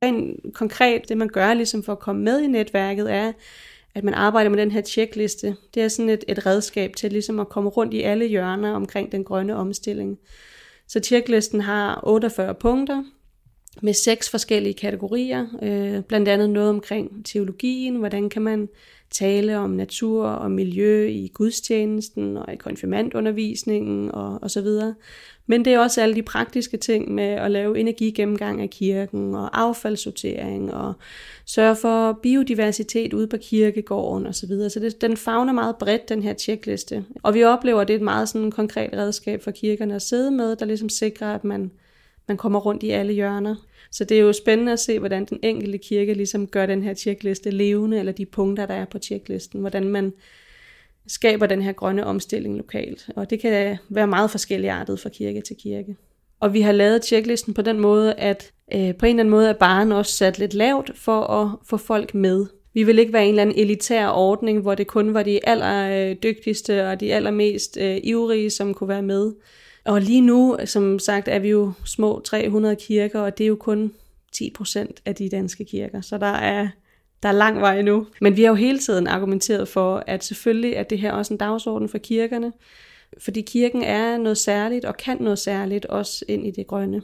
En 0.03 0.39
konkret, 0.53 1.09
det 1.09 1.17
man 1.17 1.27
gør 1.27 1.53
ligesom 1.53 1.83
for 1.83 1.91
at 1.91 1.99
komme 1.99 2.21
med 2.21 2.41
i 2.41 2.47
netværket, 2.47 3.13
er, 3.13 3.31
at 3.95 4.03
man 4.03 4.13
arbejder 4.13 4.49
med 4.49 4.57
den 4.59 4.71
her 4.71 4.81
tjekliste. 4.81 5.55
Det 5.73 5.83
er 5.83 5.87
sådan 5.87 6.09
et, 6.09 6.23
et 6.27 6.45
redskab 6.45 6.95
til 6.95 7.11
ligesom 7.11 7.39
at 7.39 7.49
komme 7.49 7.69
rundt 7.69 7.93
i 7.93 8.01
alle 8.01 8.25
hjørner 8.25 8.73
omkring 8.73 9.11
den 9.11 9.23
grønne 9.23 9.55
omstilling. 9.55 10.17
Så 10.87 10.99
tjeklisten 10.99 11.61
har 11.61 11.99
48 12.03 12.55
punkter, 12.55 13.03
med 13.81 13.93
seks 13.93 14.29
forskellige 14.29 14.73
kategorier, 14.73 15.47
øh, 15.61 16.03
blandt 16.03 16.27
andet 16.27 16.49
noget 16.49 16.69
omkring 16.69 17.25
teologien, 17.25 17.95
hvordan 17.95 18.29
kan 18.29 18.41
man 18.41 18.69
tale 19.11 19.57
om 19.57 19.69
natur 19.69 20.27
og 20.27 20.51
miljø 20.51 21.07
i 21.07 21.31
gudstjenesten 21.33 22.37
og 22.37 22.53
i 22.53 22.55
konfirmandundervisningen 22.55 24.11
og, 24.11 24.39
og 24.41 24.51
så 24.51 24.61
videre. 24.61 24.95
Men 25.47 25.65
det 25.65 25.73
er 25.73 25.79
også 25.79 26.01
alle 26.01 26.15
de 26.15 26.23
praktiske 26.23 26.77
ting 26.77 27.11
med 27.11 27.23
at 27.23 27.51
lave 27.51 27.79
energigennemgang 27.79 28.61
af 28.61 28.69
kirken 28.69 29.35
og 29.35 29.61
affaldssortering 29.61 30.73
og 30.73 30.93
sørge 31.45 31.75
for 31.75 32.19
biodiversitet 32.23 33.13
ude 33.13 33.27
på 33.27 33.37
kirkegården 33.37 34.27
og 34.27 34.35
så 34.35 34.47
videre. 34.47 34.69
Så 34.69 34.79
det, 34.79 35.01
den 35.01 35.17
fagner 35.17 35.53
meget 35.53 35.75
bredt, 35.75 36.09
den 36.09 36.23
her 36.23 36.33
tjekliste. 36.33 37.05
Og 37.23 37.33
vi 37.33 37.43
oplever, 37.43 37.81
at 37.81 37.87
det 37.87 37.93
er 37.93 37.97
et 37.97 38.03
meget 38.03 38.29
sådan 38.29 38.51
konkret 38.51 38.93
redskab 38.93 39.43
for 39.43 39.51
kirkerne 39.51 39.95
at 39.95 40.01
sidde 40.01 40.31
med, 40.31 40.55
der 40.55 40.65
ligesom 40.65 40.89
sikrer, 40.89 41.33
at 41.33 41.43
man 41.43 41.71
man 42.31 42.37
kommer 42.37 42.59
rundt 42.59 42.83
i 42.83 42.89
alle 42.89 43.13
hjørner. 43.13 43.55
Så 43.91 44.03
det 44.03 44.17
er 44.17 44.21
jo 44.21 44.33
spændende 44.33 44.71
at 44.71 44.79
se, 44.79 44.99
hvordan 44.99 45.25
den 45.25 45.39
enkelte 45.43 45.77
kirke 45.77 46.13
ligesom 46.13 46.47
gør 46.47 46.65
den 46.65 46.83
her 46.83 46.93
tjekliste 46.93 47.51
levende, 47.51 47.99
eller 47.99 48.11
de 48.11 48.25
punkter, 48.25 48.65
der 48.65 48.73
er 48.73 48.85
på 48.85 48.99
tjeklisten, 48.99 49.59
hvordan 49.59 49.87
man 49.87 50.13
skaber 51.07 51.45
den 51.45 51.61
her 51.61 51.71
grønne 51.71 52.05
omstilling 52.05 52.57
lokalt. 52.57 53.09
Og 53.15 53.29
det 53.29 53.39
kan 53.39 53.77
være 53.89 54.07
meget 54.07 54.31
forskelligartet 54.31 54.99
fra 54.99 55.09
kirke 55.09 55.41
til 55.41 55.55
kirke. 55.55 55.95
Og 56.39 56.53
vi 56.53 56.61
har 56.61 56.71
lavet 56.71 57.01
tjeklisten 57.01 57.53
på 57.53 57.61
den 57.61 57.79
måde, 57.79 58.13
at 58.13 58.51
øh, 58.73 58.95
på 58.95 59.05
en 59.05 59.09
eller 59.09 59.19
anden 59.19 59.29
måde 59.29 59.49
er 59.49 59.53
baren 59.53 59.91
også 59.91 60.11
sat 60.13 60.39
lidt 60.39 60.53
lavt 60.53 60.91
for 60.95 61.21
at 61.21 61.49
få 61.65 61.77
folk 61.77 62.13
med. 62.13 62.45
Vi 62.73 62.83
vil 62.83 62.99
ikke 62.99 63.13
være 63.13 63.23
en 63.23 63.29
eller 63.29 63.41
anden 63.41 63.59
elitær 63.59 64.07
ordning, 64.07 64.61
hvor 64.61 64.75
det 64.75 64.87
kun 64.87 65.13
var 65.13 65.23
de 65.23 65.47
allerdygtigste 65.47 66.73
øh, 66.73 66.89
og 66.89 66.99
de 66.99 67.13
allermest 67.13 67.77
øh, 67.81 67.99
ivrige, 68.03 68.49
som 68.49 68.73
kunne 68.73 68.89
være 68.89 69.01
med. 69.01 69.31
Og 69.85 70.01
lige 70.01 70.21
nu, 70.21 70.57
som 70.65 70.99
sagt, 70.99 71.27
er 71.27 71.39
vi 71.39 71.49
jo 71.49 71.71
små 71.85 72.21
300 72.25 72.75
kirker, 72.75 73.19
og 73.19 73.37
det 73.37 73.43
er 73.43 73.47
jo 73.47 73.55
kun 73.55 73.93
10% 74.35 74.85
af 75.05 75.15
de 75.15 75.29
danske 75.29 75.65
kirker. 75.65 76.01
Så 76.01 76.17
der 76.17 76.25
er, 76.25 76.67
der 77.23 77.29
er 77.29 77.33
lang 77.33 77.61
vej 77.61 77.81
nu. 77.81 78.07
Men 78.21 78.37
vi 78.37 78.41
har 78.41 78.49
jo 78.49 78.55
hele 78.55 78.79
tiden 78.79 79.07
argumenteret 79.07 79.67
for, 79.67 80.03
at 80.07 80.23
selvfølgelig 80.23 80.73
er 80.73 80.83
det 80.83 80.99
her 80.99 81.11
også 81.11 81.33
en 81.33 81.37
dagsorden 81.37 81.89
for 81.89 81.97
kirkerne. 81.97 82.53
Fordi 83.17 83.41
kirken 83.41 83.83
er 83.83 84.17
noget 84.17 84.37
særligt 84.37 84.85
og 84.85 84.97
kan 84.97 85.17
noget 85.19 85.39
særligt 85.39 85.85
også 85.85 86.25
ind 86.27 86.47
i 86.47 86.51
det 86.51 86.67
grønne. 86.67 87.01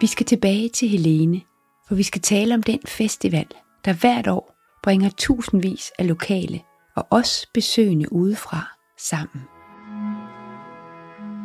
Vi 0.00 0.06
skal 0.06 0.26
tilbage 0.26 0.68
til 0.68 0.88
Helene, 0.88 1.40
for 1.88 1.94
vi 1.94 2.02
skal 2.02 2.20
tale 2.20 2.54
om 2.54 2.62
den 2.62 2.80
festival, 2.86 3.46
der 3.84 3.92
hvert 3.92 4.28
år 4.28 4.54
bringer 4.82 5.10
tusindvis 5.18 5.92
af 5.98 6.08
lokale 6.08 6.60
og 6.94 7.06
os 7.10 7.46
besøgende 7.54 8.12
udefra 8.12 8.76
sammen. 8.98 9.42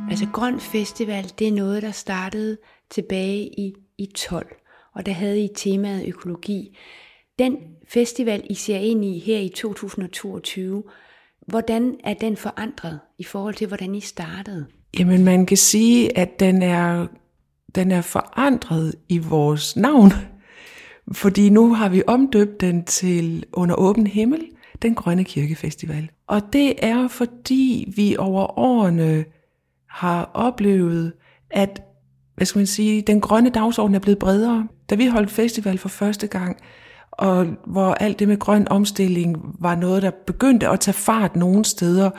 Altså 0.09 0.27
Grøn 0.33 0.59
Festival, 0.59 1.31
det 1.39 1.47
er 1.47 1.51
noget, 1.51 1.83
der 1.83 1.91
startede 1.91 2.57
tilbage 2.89 3.59
i, 3.59 3.73
i 3.97 4.05
12, 4.15 4.55
og 4.93 5.05
der 5.05 5.11
havde 5.11 5.43
I 5.43 5.49
temaet 5.55 6.07
økologi. 6.07 6.77
Den 7.39 7.57
festival, 7.87 8.47
I 8.49 8.53
ser 8.53 8.77
ind 8.77 9.05
i 9.05 9.19
her 9.19 9.39
i 9.39 9.49
2022, 9.49 10.83
hvordan 11.47 11.95
er 12.03 12.13
den 12.13 12.37
forandret 12.37 12.99
i 13.17 13.23
forhold 13.23 13.53
til, 13.53 13.67
hvordan 13.67 13.95
I 13.95 13.99
startede? 13.99 14.65
Jamen 14.99 15.23
man 15.23 15.45
kan 15.45 15.57
sige, 15.57 16.17
at 16.17 16.39
den 16.39 16.61
er, 16.61 17.07
den 17.75 17.91
er 17.91 18.01
forandret 18.01 18.95
i 19.09 19.17
vores 19.17 19.75
navn. 19.75 20.11
Fordi 21.11 21.49
nu 21.49 21.73
har 21.73 21.89
vi 21.89 22.03
omdøbt 22.07 22.61
den 22.61 22.85
til 22.85 23.45
Under 23.53 23.75
åben 23.75 24.07
himmel, 24.07 24.41
den 24.81 24.95
Grønne 24.95 25.23
Kirkefestival. 25.23 26.09
Og 26.27 26.41
det 26.53 26.85
er 26.85 27.07
fordi 27.07 27.93
vi 27.95 28.15
over 28.17 28.59
årene 28.59 29.25
har 29.89 30.31
oplevet, 30.33 31.13
at 31.51 31.81
hvad 32.35 32.45
skal 32.45 32.59
man 32.59 32.67
sige, 32.67 33.01
den 33.01 33.21
grønne 33.21 33.49
dagsorden 33.49 33.95
er 33.95 33.99
blevet 33.99 34.19
bredere. 34.19 34.67
Da 34.89 34.95
vi 34.95 35.07
holdt 35.07 35.31
festival 35.31 35.77
for 35.77 35.89
første 35.89 36.27
gang, 36.27 36.57
og 37.11 37.45
hvor 37.65 37.93
alt 37.93 38.19
det 38.19 38.27
med 38.27 38.39
grøn 38.39 38.67
omstilling 38.67 39.55
var 39.59 39.75
noget, 39.75 40.01
der 40.03 40.11
begyndte 40.27 40.69
at 40.69 40.79
tage 40.79 40.93
fart 40.93 41.35
nogle 41.35 41.65
steder, 41.65 42.09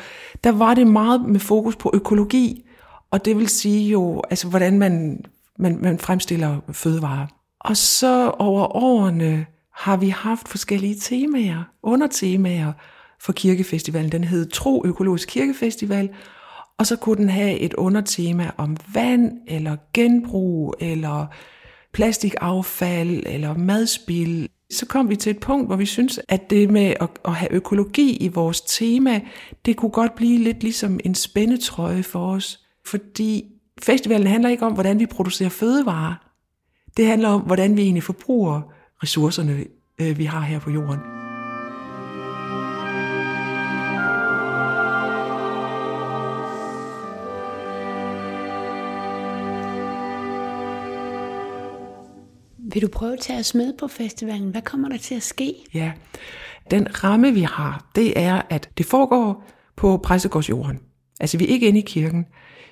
der 0.45 0.53
var 0.53 0.75
det 0.75 0.87
meget 0.87 1.21
med 1.21 1.41
fokus 1.41 1.77
på 1.77 1.91
økologi, 1.95 2.65
og 3.11 3.25
det 3.25 3.37
vil 3.37 3.49
sige 3.49 3.91
jo, 3.91 4.23
altså 4.31 4.49
hvordan 4.49 4.79
man, 4.79 5.25
man, 5.59 5.79
man 5.83 5.99
fremstiller 5.99 6.61
fødevarer. 6.73 7.27
Og 7.61 7.77
så 7.77 8.31
over 8.31 8.77
årene 8.77 9.47
har 9.79 9.97
vi 9.97 10.09
haft 10.09 10.49
forskellige 10.49 10.95
temaer, 10.95 11.65
undertemaer 11.83 12.73
for 13.21 13.33
kirkefestivalen. 13.33 14.13
Den 14.13 14.25
hed 14.25 14.47
Tro 14.47 14.83
Økologisk 14.87 15.29
Kirkefestival, 15.29 16.11
og 16.79 16.87
så 16.87 16.97
kunne 16.97 17.17
den 17.17 17.29
have 17.29 17.59
et 17.59 17.75
undertema 17.75 18.51
om 18.57 18.77
vand, 18.95 19.33
eller 19.47 19.77
genbrug, 19.95 20.75
eller 20.81 21.27
plastikaffald, 21.93 23.23
eller 23.27 23.55
madspil. 23.55 24.49
Så 24.71 24.87
kom 24.87 25.11
vi 25.11 25.17
til 25.17 25.31
et 25.31 25.41
punkt, 25.41 25.69
hvor 25.69 25.77
vi 25.77 25.87
synes, 25.87 26.21
at 26.29 26.51
det 26.51 26.71
med 26.71 26.95
at, 27.01 27.09
at 27.25 27.35
have 27.35 27.53
økologi 27.53 28.17
i 28.17 28.29
vores 28.29 28.61
tema, 28.61 29.21
det 29.67 29.77
kunne 29.77 29.91
godt 29.91 30.15
blive 30.15 30.39
lidt 30.39 30.63
ligesom 30.63 31.01
en 31.05 31.15
spændetrøje 31.15 32.03
for 32.03 32.33
os. 32.33 32.61
Fordi 32.87 33.45
festivalen 33.83 34.27
handler 34.27 34.51
ikke 34.51 34.67
om, 34.67 34.73
hvordan 34.73 34.99
vi 34.99 35.07
producerer 35.07 35.49
fødevarer. 35.49 36.15
Det 36.97 37.07
handler 37.07 37.29
om, 37.29 37.41
hvordan 37.41 37.77
vi 37.77 37.83
egentlig 37.83 38.03
forbruger 38.03 38.78
ressourcerne, 39.03 39.65
øh, 40.01 40.19
vi 40.19 40.25
har 40.25 40.41
her 40.41 40.59
på 40.59 40.71
jorden. 40.71 41.01
Vil 52.73 52.83
du 52.83 52.89
prøve 52.89 53.13
at 53.13 53.21
tage 53.21 53.39
os 53.39 53.55
med 53.55 53.73
på 53.79 53.89
festivalen? 53.89 54.51
Hvad 54.51 54.63
kommer 54.63 54.89
der 54.89 54.97
til 54.97 55.15
at 55.15 55.23
ske? 55.23 55.55
Ja, 55.75 55.93
den 56.71 57.05
ramme 57.05 57.33
vi 57.33 57.43
har, 57.43 57.91
det 57.95 58.19
er, 58.21 58.43
at 58.51 58.71
det 58.79 58.87
foregår 58.87 59.45
på 59.77 59.97
præstegårdsjorden. 59.97 60.81
Altså 61.21 61.39
vi 61.39 61.45
er 61.45 61.49
ikke 61.49 61.69
inde 61.69 61.79
i 61.79 61.85
kirken. 61.87 62.27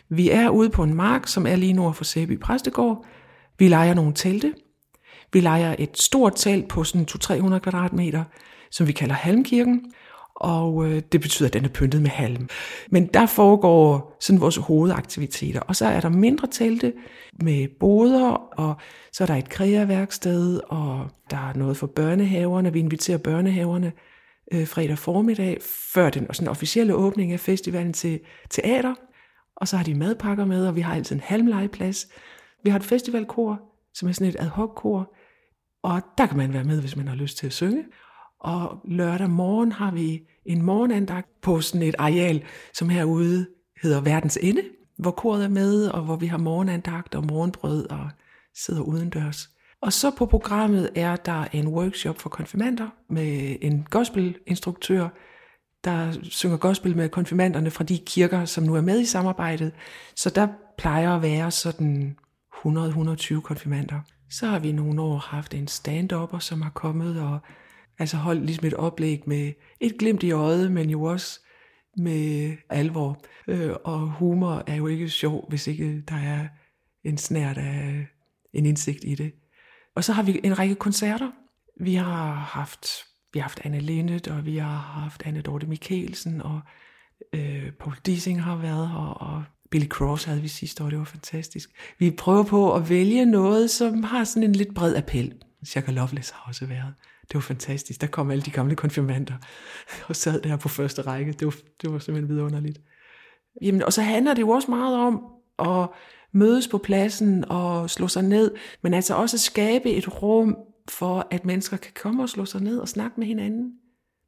Vi 0.09 0.31
er 0.31 0.49
ude 0.49 0.71
på 0.71 0.83
en 0.83 0.95
mark, 0.95 1.29
som 1.29 1.47
er 1.47 1.57
lige 1.57 1.73
nord 1.73 1.95
for 1.95 2.05
Sæby 2.05 2.41
Præstegård. 2.41 3.05
Vi 3.59 3.69
leger 3.69 3.95
nogle 3.95 4.13
telte. 4.15 4.55
Vi 5.33 5.41
leger 5.41 5.77
et 5.79 5.99
stort 5.99 6.33
telt 6.37 6.69
på 6.69 6.85
sådan 6.85 7.07
200-300 7.11 7.59
kvadratmeter, 7.59 8.25
som 8.71 8.87
vi 8.87 8.93
kalder 8.93 9.15
Halmkirken 9.15 9.93
og 10.37 10.87
øh, 10.87 11.03
det 11.13 11.21
betyder, 11.21 11.49
at 11.49 11.53
den 11.53 11.65
er 11.65 11.69
pyntet 11.69 12.03
med 12.03 12.11
halm. 12.11 12.49
Men 12.91 13.07
der 13.07 13.27
foregår 13.27 14.17
sådan 14.21 14.41
vores 14.41 14.57
hovedaktiviteter, 14.57 15.61
og 15.61 15.77
så 15.77 15.87
er 15.87 16.01
der 16.01 16.09
mindre 16.09 16.49
telte 16.51 16.93
med 17.43 17.69
boder, 17.81 18.31
og 18.33 18.75
så 19.13 19.25
er 19.25 19.27
der 19.27 19.35
et 19.35 19.49
kreaværksted, 19.49 20.61
og 20.69 21.11
der 21.31 21.37
er 21.37 21.55
noget 21.55 21.77
for 21.77 21.87
børnehaverne. 21.87 22.73
Vi 22.73 22.79
inviterer 22.79 23.19
børnehaverne 23.19 23.93
øh, 24.53 24.67
fredag 24.67 24.99
formiddag, 24.99 25.59
før 25.95 26.11
den 26.11 26.27
sådan 26.33 26.49
officielle 26.49 26.95
åbning 26.95 27.33
af 27.33 27.41
festivalen 27.41 27.93
til 27.93 28.21
teater, 28.51 28.95
og 29.57 29.69
så 29.69 29.77
har 29.77 29.85
de 29.85 29.95
madpakker 29.95 30.45
med, 30.45 30.67
og 30.67 30.77
vi 30.77 30.81
har 30.81 30.95
altid 30.95 31.17
en 31.17 31.23
halmlegeplads. 31.25 32.07
Vi 32.65 32.71
har 32.71 32.79
et 32.79 32.85
festivalkor, 32.85 33.61
som 33.99 34.09
er 34.09 34.13
sådan 34.13 34.29
et 34.29 34.37
ad 34.39 34.49
hoc 34.49 34.71
kor, 34.77 35.15
og 35.83 36.03
der 36.19 36.27
kan 36.27 36.37
man 36.37 36.53
være 36.53 36.65
med, 36.65 36.81
hvis 36.81 36.97
man 36.97 37.09
har 37.09 37.15
lyst 37.15 37.39
til 37.39 37.47
at 37.47 37.53
synge. 37.53 37.85
Og 38.41 38.81
lørdag 38.85 39.31
morgen 39.31 39.73
har 39.73 39.91
vi 39.91 40.23
en 40.47 40.63
morgenandagt 40.63 41.29
på 41.43 41.61
sådan 41.61 41.83
et 41.83 41.95
areal, 41.99 42.45
som 42.75 42.89
herude 42.89 43.47
hedder 43.83 44.01
Verdens 44.01 44.39
Ende, 44.43 44.63
hvor 44.99 45.11
koret 45.11 45.45
er 45.45 45.49
med, 45.49 45.89
og 45.89 46.03
hvor 46.03 46.17
vi 46.17 46.27
har 46.27 46.39
morgenandagt 46.39 47.15
og 47.15 47.27
morgenbrød 47.27 47.91
og 47.91 48.11
sidder 48.55 48.83
udendørs. 48.83 49.49
Og 49.83 49.93
så 49.93 50.11
på 50.11 50.27
programmet 50.27 50.91
er 50.95 51.17
der 51.17 51.45
en 51.53 51.69
workshop 51.69 52.19
for 52.19 52.29
konfirmander 52.29 52.89
med 53.09 53.57
en 53.61 53.87
gospelinstruktør, 53.91 55.09
der 55.85 56.13
synger 56.23 56.57
gospel 56.57 56.97
med 56.97 57.09
konfirmanderne 57.09 57.71
fra 57.71 57.85
de 57.85 57.99
kirker, 57.99 58.45
som 58.45 58.65
nu 58.65 58.75
er 58.75 58.81
med 58.81 59.01
i 59.01 59.05
samarbejdet. 59.05 59.73
Så 60.17 60.31
der 60.31 60.49
plejer 60.79 61.17
at 61.17 61.23
være 61.23 61.51
sådan 61.51 62.17
100-120 62.57 63.41
konfirmander. 63.41 64.01
Så 64.31 64.47
har 64.47 64.59
vi 64.59 64.73
nogle 64.73 65.03
år 65.03 65.17
haft 65.17 65.55
en 65.55 65.69
stand 65.69 66.11
som 66.41 66.63
har 66.63 66.71
kommet 66.71 67.21
og 67.21 67.41
Altså 67.99 68.17
holdt 68.17 68.47
ligesom 68.47 68.67
et 68.67 68.75
oplæg 68.75 69.23
med 69.27 69.53
et 69.81 69.99
glimt 69.99 70.23
i 70.23 70.31
øjet, 70.31 70.73
men 70.73 70.91
jo 70.91 71.03
også 71.03 71.41
med 71.97 72.57
alvor. 72.69 73.25
Øh, 73.49 73.73
og 73.85 74.01
humor 74.01 74.63
er 74.67 74.75
jo 74.75 74.87
ikke 74.87 75.09
sjov, 75.09 75.49
hvis 75.49 75.67
ikke 75.67 76.01
der 76.01 76.17
er 76.17 76.49
en 77.05 77.19
snært 77.19 77.59
af 77.59 78.07
en 78.53 78.67
indsigt 78.67 79.05
i 79.05 79.15
det. 79.15 79.33
Og 79.95 80.05
så 80.05 80.13
har 80.13 80.23
vi 80.23 80.41
en 80.45 80.59
række 80.59 80.75
koncerter. 80.75 81.31
Vi 81.81 81.95
har 81.95 82.35
haft, 82.35 82.87
vi 83.33 83.39
har 83.39 83.45
haft 83.45 83.61
Anne 83.65 83.81
Lindet, 83.81 84.29
og 84.29 84.47
vi 84.47 84.57
har 84.57 84.77
haft 84.77 85.27
Anne 85.27 85.41
Dorte 85.41 85.67
Mikkelsen, 85.67 86.43
og 86.43 86.61
øh, 87.33 87.73
Paul 87.73 87.97
Dissing 88.07 88.43
har 88.43 88.57
været 88.57 88.89
her, 88.89 88.97
og 88.97 89.45
Billy 89.71 89.87
Cross 89.87 90.25
havde 90.25 90.43
vi 90.43 90.49
sidste 90.49 90.85
år, 90.85 90.91
det 90.91 90.99
var 90.99 91.05
fantastisk. 91.05 91.71
Vi 91.99 92.11
prøver 92.11 92.43
på 92.43 92.75
at 92.75 92.89
vælge 92.89 93.27
noget, 93.27 93.71
som 93.71 94.03
har 94.03 94.25
sådan 94.25 94.43
en 94.43 94.53
lidt 94.53 94.75
bred 94.75 94.97
appel. 94.97 95.35
Shaka 95.65 95.93
Loveless 95.93 96.31
har 96.31 96.45
også 96.49 96.67
været. 96.67 96.95
Det 97.23 97.35
var 97.35 97.41
fantastisk. 97.41 98.01
Der 98.01 98.07
kom 98.07 98.31
alle 98.31 98.43
de 98.43 98.51
gamle 98.51 98.77
konfirmander 98.77 99.35
og 100.09 100.17
sad 100.17 100.41
der 100.41 100.57
på 100.57 100.69
første 100.69 101.03
række. 101.03 101.33
Det 101.33 101.47
var, 101.47 101.55
det 101.83 101.93
var 101.93 101.99
simpelthen 101.99 102.37
vidunderligt. 102.37 102.81
Jamen, 103.63 103.83
og 103.83 103.93
så 103.93 104.03
handler 104.03 104.35
det 104.35 104.43
jo 104.43 104.49
også 104.49 104.71
meget 104.71 104.97
om 104.97 105.23
at 105.59 105.89
mødes 106.33 106.69
på 106.69 106.79
pladsen 106.79 107.45
og 107.49 107.91
slå 107.91 108.09
sig 108.09 108.23
ned, 108.23 108.55
men 108.83 108.95
altså 108.95 109.15
også 109.15 109.39
skabe 109.39 109.91
et 109.91 110.23
rum 110.23 110.57
for, 110.89 111.29
at 111.31 111.45
mennesker 111.45 111.77
kan 111.77 111.93
komme 112.03 112.23
og 112.23 112.29
slå 112.29 112.45
sig 112.45 112.61
ned 112.61 112.79
og 112.79 112.89
snakke 112.89 113.21
med 113.21 113.27
hinanden. 113.27 113.73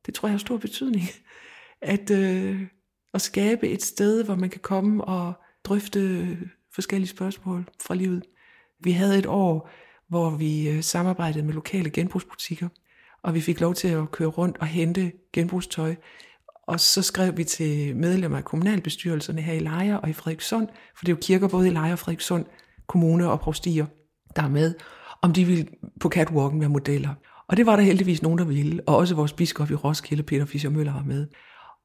Det 0.07 0.15
tror 0.15 0.29
jeg 0.29 0.33
har 0.33 0.39
stor 0.39 0.57
betydning. 0.57 1.05
At, 1.83 2.11
øh, 2.11 2.63
at 3.15 3.21
skabe 3.21 3.69
et 3.69 3.83
sted, 3.83 4.25
hvor 4.25 4.35
man 4.35 4.51
kan 4.51 4.61
komme 4.61 5.05
og 5.05 5.33
drøfte 5.65 6.37
forskellige 6.75 7.09
spørgsmål 7.09 7.69
fra 7.83 7.95
livet. 7.95 8.23
Vi 8.81 8.93
havde 8.93 9.19
et 9.19 9.27
år, 9.27 9.71
hvor 10.09 10.31
vi 10.31 10.69
øh, 10.69 10.83
samarbejdede 10.83 11.45
med 11.45 11.55
lokale 11.55 11.91
genbrugsbutikker, 11.91 12.69
og 13.23 13.35
vi 13.35 13.41
fik 13.41 13.61
lov 13.61 13.75
til 13.75 13.89
at 13.89 14.11
køre 14.11 14.29
rundt 14.29 14.59
og 14.59 14.67
hente 14.67 15.13
genbrugstøj. 15.33 15.95
Og 16.67 16.81
så 16.81 17.03
skrev 17.03 17.37
vi 17.37 17.45
til 17.45 17.97
medlemmer 17.97 18.39
af 18.39 18.45
kommunalbestyrelserne 18.45 19.43
her 19.43 19.53
i 19.53 19.59
Lejre 19.59 20.01
og 20.01 20.09
i 20.09 20.13
Frederikssund, 20.13 20.69
for 20.69 21.05
det 21.05 21.13
er 21.13 21.17
jo 21.17 21.21
kirker 21.23 21.49
både 21.49 21.67
i 21.67 21.71
Lejre 21.71 21.93
og 21.93 21.99
Frederikssund, 21.99 22.45
kommune 22.87 23.31
og 23.31 23.41
provstier, 23.41 23.87
der 24.37 24.43
er 24.43 24.49
med, 24.49 24.75
om 25.23 25.33
de 25.33 25.45
ville 25.45 25.67
på 26.01 26.09
catwalken 26.09 26.61
være 26.61 26.69
modeller. 26.69 27.15
Og 27.49 27.57
det 27.57 27.67
var 27.67 27.77
der 27.77 27.83
heldigvis 27.83 28.23
nogen, 28.23 28.39
der 28.39 28.45
ville, 28.45 28.83
og 28.87 28.97
også 28.97 29.15
vores 29.15 29.33
biskop 29.33 29.71
i 29.71 29.75
Roskilde, 29.75 30.23
Peter 30.23 30.45
Fischer 30.45 30.71
Møller, 30.71 30.93
var 30.93 31.05
med. 31.05 31.27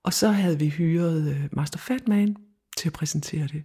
Og 0.03 0.13
så 0.13 0.27
havde 0.27 0.59
vi 0.59 0.69
hyret 0.69 1.29
øh, 1.29 1.49
Master 1.51 1.77
Fatman 1.77 2.35
til 2.77 2.89
at 2.89 2.93
præsentere 2.93 3.47
det. 3.47 3.63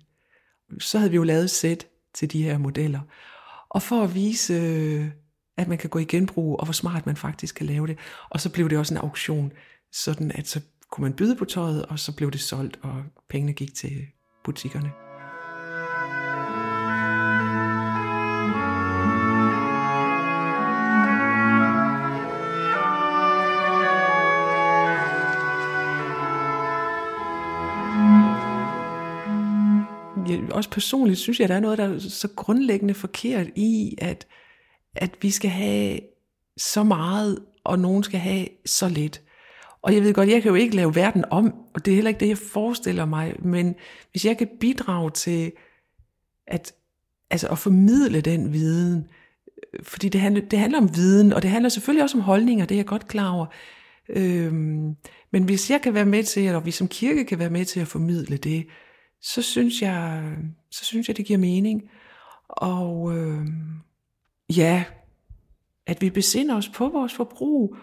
Så 0.80 0.98
havde 0.98 1.10
vi 1.10 1.16
jo 1.16 1.22
lavet 1.22 1.50
sæt 1.50 1.86
til 2.14 2.32
de 2.32 2.42
her 2.42 2.58
modeller. 2.58 3.00
og 3.68 3.82
for 3.82 4.02
at 4.02 4.14
vise, 4.14 4.54
øh, 4.54 5.06
at 5.56 5.68
man 5.68 5.78
kan 5.78 5.90
gå 5.90 5.98
i 5.98 6.04
genbrug, 6.04 6.58
og 6.58 6.64
hvor 6.66 6.72
smart 6.72 7.06
man 7.06 7.16
faktisk 7.16 7.54
kan 7.54 7.66
lave 7.66 7.86
det. 7.86 7.98
Og 8.30 8.40
så 8.40 8.52
blev 8.52 8.70
det 8.70 8.78
også 8.78 8.94
en 8.94 8.98
auktion, 8.98 9.52
sådan 9.92 10.32
at 10.32 10.48
så 10.48 10.60
kunne 10.90 11.02
man 11.02 11.12
byde 11.12 11.36
på 11.36 11.44
tøjet, 11.44 11.86
og 11.86 11.98
så 11.98 12.16
blev 12.16 12.30
det 12.30 12.40
solgt, 12.40 12.78
og 12.82 13.04
pengene 13.28 13.52
gik 13.52 13.74
til 13.74 14.06
butikkerne. 14.44 15.07
Også 30.58 30.70
personligt 30.70 31.18
synes 31.18 31.40
jeg, 31.40 31.44
at 31.44 31.48
der 31.48 31.56
er 31.56 31.60
noget, 31.60 31.78
der 31.78 31.94
er 31.94 31.98
så 31.98 32.28
grundlæggende 32.36 32.94
forkert 32.94 33.46
i, 33.56 33.94
at, 33.98 34.26
at 34.96 35.10
vi 35.22 35.30
skal 35.30 35.50
have 35.50 36.00
så 36.56 36.82
meget, 36.82 37.38
og 37.64 37.78
nogen 37.78 38.02
skal 38.02 38.20
have 38.20 38.48
så 38.66 38.88
lidt. 38.88 39.22
Og 39.82 39.94
jeg 39.94 40.02
ved 40.02 40.14
godt, 40.14 40.28
jeg 40.28 40.42
kan 40.42 40.48
jo 40.48 40.54
ikke 40.54 40.76
lave 40.76 40.94
verden 40.94 41.24
om, 41.30 41.54
og 41.74 41.84
det 41.84 41.90
er 41.90 41.94
heller 41.94 42.08
ikke 42.08 42.20
det, 42.20 42.28
jeg 42.28 42.38
forestiller 42.38 43.04
mig, 43.04 43.34
men 43.38 43.74
hvis 44.10 44.24
jeg 44.24 44.38
kan 44.38 44.48
bidrage 44.60 45.10
til 45.10 45.52
at, 46.46 46.72
altså 47.30 47.48
at 47.48 47.58
formidle 47.58 48.20
den 48.20 48.52
viden, 48.52 49.08
fordi 49.82 50.08
det 50.08 50.20
handler, 50.20 50.42
det 50.48 50.58
handler 50.58 50.78
om 50.78 50.96
viden, 50.96 51.32
og 51.32 51.42
det 51.42 51.50
handler 51.50 51.68
selvfølgelig 51.68 52.02
også 52.02 52.18
om 52.18 52.22
holdninger, 52.22 52.66
det 52.66 52.74
er 52.74 52.78
jeg 52.78 52.86
godt 52.86 53.08
klar 53.08 53.30
over. 53.30 53.46
Øhm, 54.08 54.96
men 55.32 55.44
hvis 55.44 55.70
jeg 55.70 55.80
kan 55.82 55.94
være 55.94 56.04
med 56.04 56.24
til, 56.24 56.46
eller 56.46 56.60
vi 56.60 56.70
som 56.70 56.88
kirke 56.88 57.24
kan 57.24 57.38
være 57.38 57.50
med 57.50 57.64
til 57.64 57.80
at 57.80 57.88
formidle 57.88 58.36
det, 58.36 58.66
så 59.22 59.42
synes 59.42 59.82
jeg, 59.82 60.24
så 60.70 60.84
synes 60.84 61.08
jeg 61.08 61.16
det 61.16 61.26
giver 61.26 61.38
mening. 61.38 61.90
Og 62.48 63.16
øh, 63.16 63.46
ja, 64.56 64.84
at 65.86 66.00
vi 66.00 66.10
besinder 66.10 66.56
os 66.56 66.68
på 66.68 66.88
vores 66.88 67.14
forbrug. 67.14 67.76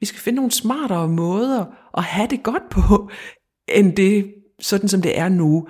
Vi 0.00 0.06
skal 0.06 0.20
finde 0.20 0.36
nogle 0.36 0.50
smartere 0.50 1.08
måder 1.08 1.64
at 1.96 2.04
have 2.04 2.28
det 2.28 2.42
godt 2.42 2.68
på, 2.70 3.10
end 3.76 3.96
det, 3.96 4.34
sådan 4.60 4.88
som 4.88 5.02
det 5.02 5.18
er 5.18 5.28
nu. 5.28 5.68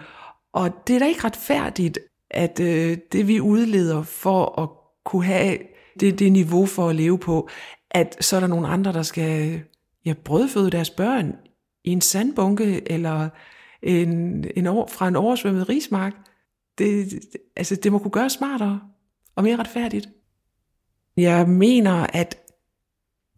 Og 0.52 0.70
det 0.86 0.94
er 0.94 0.98
da 0.98 1.06
ikke 1.06 1.24
retfærdigt, 1.24 1.98
at 2.30 2.60
øh, 2.60 2.98
det 3.12 3.28
vi 3.28 3.40
udleder 3.40 4.02
for 4.02 4.60
at 4.60 4.68
kunne 5.04 5.24
have 5.24 5.58
det, 6.00 6.18
det 6.18 6.32
niveau 6.32 6.66
for 6.66 6.88
at 6.88 6.96
leve 6.96 7.18
på, 7.18 7.48
at 7.90 8.24
så 8.24 8.36
er 8.36 8.40
der 8.40 8.46
nogle 8.46 8.68
andre, 8.68 8.92
der 8.92 9.02
skal 9.02 9.62
ja, 10.04 10.14
brødføde 10.24 10.70
deres 10.70 10.90
børn 10.90 11.36
i 11.84 11.90
en 11.90 12.00
sandbunke, 12.00 12.92
eller 12.92 13.28
en, 13.82 14.44
en 14.56 14.66
over, 14.66 14.86
fra 14.86 15.08
en 15.08 15.16
oversvømmet 15.16 15.68
rismark. 15.68 16.14
Det, 16.78 17.20
altså, 17.56 17.76
det 17.76 17.92
må 17.92 17.98
kunne 17.98 18.10
gøres 18.10 18.32
smartere 18.32 18.80
og 19.36 19.44
mere 19.44 19.56
retfærdigt. 19.56 20.08
Jeg 21.16 21.48
mener, 21.48 22.06
at, 22.12 22.38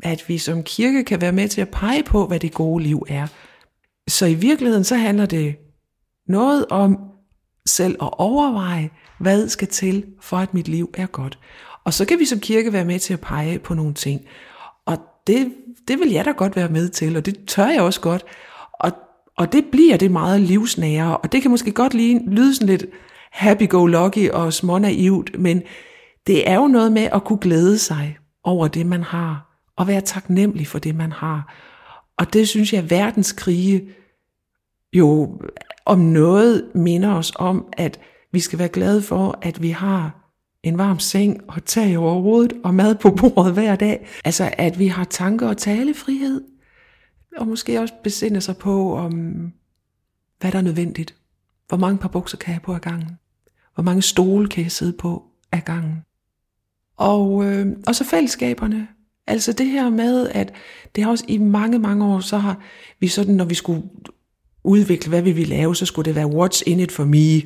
at 0.03 0.29
vi 0.29 0.39
som 0.39 0.63
kirke 0.63 1.05
kan 1.05 1.21
være 1.21 1.33
med 1.33 1.49
til 1.49 1.61
at 1.61 1.71
pege 1.71 2.03
på, 2.03 2.27
hvad 2.27 2.41
det 2.41 2.55
gode 2.55 2.83
liv 2.85 3.07
er. 3.09 3.27
Så 4.09 4.27
i 4.27 4.35
virkeligheden 4.35 4.85
så 4.85 4.97
handler 4.97 5.27
det 5.27 5.57
noget 6.27 6.67
om 6.71 6.99
selv 7.67 7.97
at 8.03 8.11
overveje, 8.13 8.91
hvad 9.19 9.49
skal 9.49 9.69
til 9.69 10.07
for, 10.21 10.37
at 10.37 10.55
mit 10.55 10.69
liv 10.69 10.91
er 10.95 11.07
godt. 11.07 11.39
Og 11.85 11.95
så 11.95 12.05
kan 12.05 12.19
vi 12.19 12.25
som 12.25 12.41
kirke 12.41 12.73
være 12.73 12.85
med 12.85 12.99
til 12.99 13.13
at 13.13 13.21
pege 13.21 13.59
på 13.59 13.75
nogle 13.75 13.95
ting. 13.95 14.21
Og 14.87 14.99
det, 15.27 15.55
det 15.89 15.99
vil 15.99 16.11
jeg 16.11 16.25
da 16.25 16.31
godt 16.31 16.57
være 16.57 16.69
med 16.69 16.89
til, 16.89 17.17
og 17.17 17.27
det 17.27 17.47
tør 17.47 17.67
jeg 17.67 17.83
også 17.83 18.01
godt. 18.01 18.25
Og 18.73 18.93
og 19.37 19.53
det 19.53 19.65
bliver 19.73 19.97
det 19.97 20.11
meget 20.11 20.41
livsnære, 20.41 21.17
og 21.17 21.33
det 21.33 21.43
kan 21.43 21.51
måske 21.51 21.73
godt 21.73 21.95
lige 21.95 22.31
lyde 22.31 22.55
sådan 22.55 22.69
lidt 22.69 22.87
happy-go-lucky 23.33 24.31
og 24.31 24.53
smånaivt, 24.53 25.39
men 25.39 25.63
det 26.27 26.49
er 26.51 26.55
jo 26.55 26.67
noget 26.67 26.93
med 26.93 27.09
at 27.13 27.25
kunne 27.25 27.39
glæde 27.39 27.79
sig 27.79 28.19
over 28.45 28.69
det, 28.69 28.87
man 28.87 29.03
har, 29.03 29.63
og 29.77 29.87
være 29.87 30.01
taknemmelig 30.01 30.67
for 30.67 30.79
det, 30.79 30.95
man 30.95 31.13
har. 31.13 31.55
Og 32.17 32.33
det 32.33 32.49
synes 32.49 32.73
jeg, 32.73 32.83
at 32.83 32.91
jo 34.93 35.41
om 35.87 35.99
noget 35.99 36.65
minder 36.75 37.15
os 37.15 37.33
om, 37.37 37.65
at 37.73 38.01
vi 38.33 38.41
skal 38.41 38.59
være 38.59 38.69
glade 38.69 39.03
for, 39.03 39.39
at 39.43 39.63
vi 39.63 39.71
har 39.71 40.21
en 40.63 40.79
varm 40.79 40.99
seng 40.99 41.41
og 41.49 41.65
tag 41.65 41.99
over 41.99 42.21
hovedet 42.21 42.53
og 42.65 42.75
mad 42.75 42.95
på 42.95 43.11
bordet 43.11 43.53
hver 43.53 43.77
dag. 43.77 44.07
Altså, 44.25 44.51
at 44.53 44.79
vi 44.79 44.87
har 44.87 45.05
tanke- 45.05 45.47
og 45.47 45.57
talefrihed 45.57 46.50
og 47.37 47.47
måske 47.47 47.81
også 47.81 47.95
besinde 48.05 48.41
sig 48.41 48.57
på, 48.57 48.97
om 48.97 49.13
hvad 50.41 50.53
der 50.53 50.59
er 50.59 50.63
nødvendigt. 50.63 51.15
Hvor 51.69 51.77
mange 51.77 51.99
par 51.99 52.09
bukser 52.09 52.37
kan 52.37 52.53
jeg 52.53 52.63
på 52.63 52.75
ad 52.75 52.81
gangen? 52.81 53.19
Hvor 53.75 53.83
mange 53.83 54.03
stole 54.03 54.49
kan 54.49 54.63
jeg 54.63 54.73
sidde 54.73 54.93
på 54.93 55.25
ad 55.53 55.61
gangen? 55.61 55.97
Og, 56.97 57.45
øh, 57.45 57.67
og 57.87 57.95
så 57.95 58.05
fællesskaberne. 58.05 58.89
Altså 59.27 59.53
det 59.53 59.67
her 59.67 59.91
med, 59.91 60.29
at 60.29 60.53
det 60.95 61.05
har 61.05 61.11
også 61.11 61.25
i 61.29 61.39
mange, 61.39 61.79
mange 61.79 62.05
år, 62.05 62.21
så 62.21 62.39
har 62.39 62.61
vi 63.01 63.09
sådan, 63.09 63.35
når 63.35 63.45
vi 63.45 63.55
skulle 63.55 63.83
udvikle, 64.65 65.09
hvad 65.09 65.23
vi 65.23 65.33
vil 65.33 65.49
lave, 65.49 65.77
så 65.77 65.87
skulle 65.87 66.07
det 66.07 66.15
være 66.15 66.47
what's 66.47 66.63
in 66.67 66.81
it 66.81 66.93
for 66.93 67.05
me. 67.05 67.43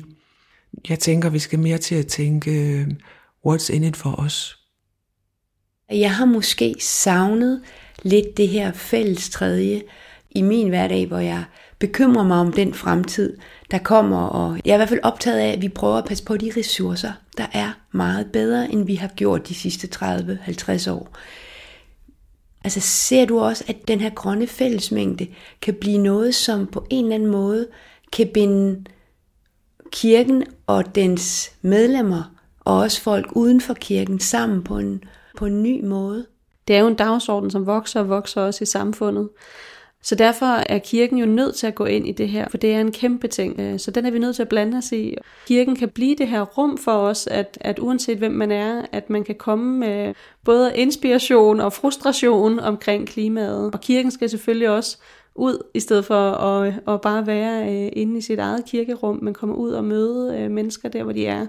Jeg 0.89 0.99
tænker, 0.99 1.29
vi 1.29 1.39
skal 1.39 1.59
mere 1.59 1.77
til 1.77 1.95
at 1.95 2.07
tænke, 2.07 2.87
what's 3.47 3.73
in 3.73 3.83
it 3.83 3.95
for 3.95 4.11
os. 4.11 4.59
Jeg 5.89 6.15
har 6.15 6.25
måske 6.25 6.75
savnet 6.79 7.61
lidt 8.03 8.37
det 8.37 8.47
her 8.47 8.71
fælles 8.71 9.29
tredje 9.29 9.81
i 10.31 10.41
min 10.41 10.69
hverdag, 10.69 11.07
hvor 11.07 11.19
jeg 11.19 11.43
bekymrer 11.79 12.23
mig 12.23 12.37
om 12.37 12.53
den 12.53 12.73
fremtid, 12.73 13.37
der 13.71 13.77
kommer. 13.77 14.21
Og 14.21 14.59
jeg 14.65 14.71
er 14.71 14.75
i 14.75 14.77
hvert 14.77 14.89
fald 14.89 15.03
optaget 15.03 15.39
af, 15.39 15.47
at 15.47 15.61
vi 15.61 15.69
prøver 15.69 15.97
at 15.97 16.05
passe 16.05 16.23
på 16.23 16.37
de 16.37 16.51
ressourcer, 16.57 17.11
der 17.37 17.45
er 17.53 17.71
meget 17.91 18.31
bedre, 18.31 18.71
end 18.71 18.85
vi 18.85 18.95
har 18.95 19.07
gjort 19.07 19.47
de 19.47 19.55
sidste 19.55 19.89
30-50 19.95 20.91
år. 20.91 21.17
Altså 22.63 22.79
ser 22.79 23.25
du 23.25 23.39
også, 23.39 23.63
at 23.67 23.87
den 23.87 23.99
her 23.99 24.09
grønne 24.09 24.47
fællesmængde 24.47 25.27
kan 25.61 25.73
blive 25.73 25.97
noget, 25.97 26.35
som 26.35 26.67
på 26.67 26.85
en 26.89 27.05
eller 27.05 27.15
anden 27.15 27.31
måde 27.31 27.67
kan 28.11 28.29
binde 28.33 28.85
kirken 29.91 30.43
og 30.67 30.95
dens 30.95 31.51
medlemmer, 31.61 32.35
og 32.59 32.77
også 32.77 33.01
folk 33.01 33.31
uden 33.31 33.61
for 33.61 33.73
kirken, 33.73 34.19
sammen 34.19 34.63
på 34.63 34.77
en, 34.77 35.03
på 35.37 35.45
en 35.45 35.63
ny 35.63 35.83
måde? 35.83 36.25
Det 36.67 36.75
er 36.75 36.79
jo 36.79 36.87
en 36.87 36.95
dagsorden, 36.95 37.51
som 37.51 37.65
vokser 37.65 37.99
og 37.99 38.09
vokser 38.09 38.41
også 38.41 38.63
i 38.63 38.65
samfundet. 38.65 39.29
Så 40.05 40.15
derfor 40.15 40.45
er 40.45 40.79
kirken 40.79 41.17
jo 41.17 41.25
nødt 41.25 41.55
til 41.55 41.67
at 41.67 41.75
gå 41.75 41.85
ind 41.85 42.07
i 42.07 42.11
det 42.11 42.29
her, 42.29 42.49
for 42.49 42.57
det 42.57 42.73
er 42.73 42.81
en 42.81 42.91
kæmpe 42.91 43.27
ting. 43.27 43.59
Øh, 43.59 43.79
så 43.79 43.91
den 43.91 44.05
er 44.05 44.11
vi 44.11 44.19
nødt 44.19 44.35
til 44.35 44.41
at 44.41 44.49
blande 44.49 44.77
os 44.77 44.91
i. 44.91 45.15
Kirken 45.47 45.75
kan 45.75 45.89
blive 45.89 46.15
det 46.15 46.27
her 46.27 46.41
rum 46.41 46.77
for 46.77 46.91
os, 46.91 47.27
at, 47.27 47.57
at 47.61 47.79
uanset 47.79 48.17
hvem 48.17 48.31
man 48.31 48.51
er, 48.51 48.85
at 48.91 49.09
man 49.09 49.23
kan 49.23 49.35
komme 49.35 49.79
med 49.79 50.13
både 50.43 50.77
inspiration 50.77 51.59
og 51.59 51.73
frustration 51.73 52.59
omkring 52.59 53.07
klimaet. 53.07 53.73
Og 53.73 53.81
kirken 53.81 54.11
skal 54.11 54.29
selvfølgelig 54.29 54.69
også 54.69 54.97
ud, 55.35 55.63
i 55.73 55.79
stedet 55.79 56.05
for 56.05 56.31
at, 56.31 56.73
at 56.87 57.01
bare 57.01 57.27
være 57.27 57.61
øh, 57.63 57.89
inde 57.93 58.17
i 58.17 58.21
sit 58.21 58.39
eget 58.39 58.65
kirkerum, 58.65 59.19
men 59.21 59.33
komme 59.33 59.55
ud 59.55 59.71
og 59.71 59.83
møde 59.83 60.37
øh, 60.39 60.51
mennesker 60.51 60.89
der, 60.89 61.03
hvor 61.03 61.13
de 61.13 61.25
er. 61.25 61.47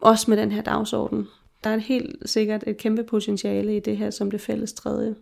Også 0.00 0.30
med 0.30 0.36
den 0.36 0.52
her 0.52 0.62
dagsorden. 0.62 1.28
Der 1.64 1.70
er 1.70 1.76
helt 1.76 2.30
sikkert 2.30 2.64
et 2.66 2.76
kæmpe 2.76 3.04
potentiale 3.04 3.76
i 3.76 3.80
det 3.80 3.96
her 3.96 4.10
som 4.10 4.30
det 4.30 4.40
fælles 4.40 4.72
tredje. 4.72 5.14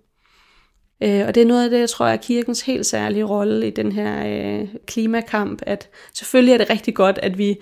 Øh, 1.03 1.27
og 1.27 1.35
det 1.35 1.43
er 1.43 1.47
noget 1.47 1.65
af 1.65 1.71
det, 1.71 1.81
jeg 1.81 1.91
tror 1.91 2.07
er 2.07 2.17
kirkens 2.17 2.63
helt 2.63 2.87
særlige 2.87 3.25
rolle 3.25 3.67
i 3.67 3.71
den 3.71 3.93
her 3.93 4.27
øh, 4.27 4.69
klimakamp, 4.87 5.63
at 5.67 5.89
selvfølgelig 6.15 6.53
er 6.53 6.59
det 6.59 6.71
rigtig 6.71 6.95
godt, 6.95 7.19
at 7.23 7.39
vi 7.39 7.57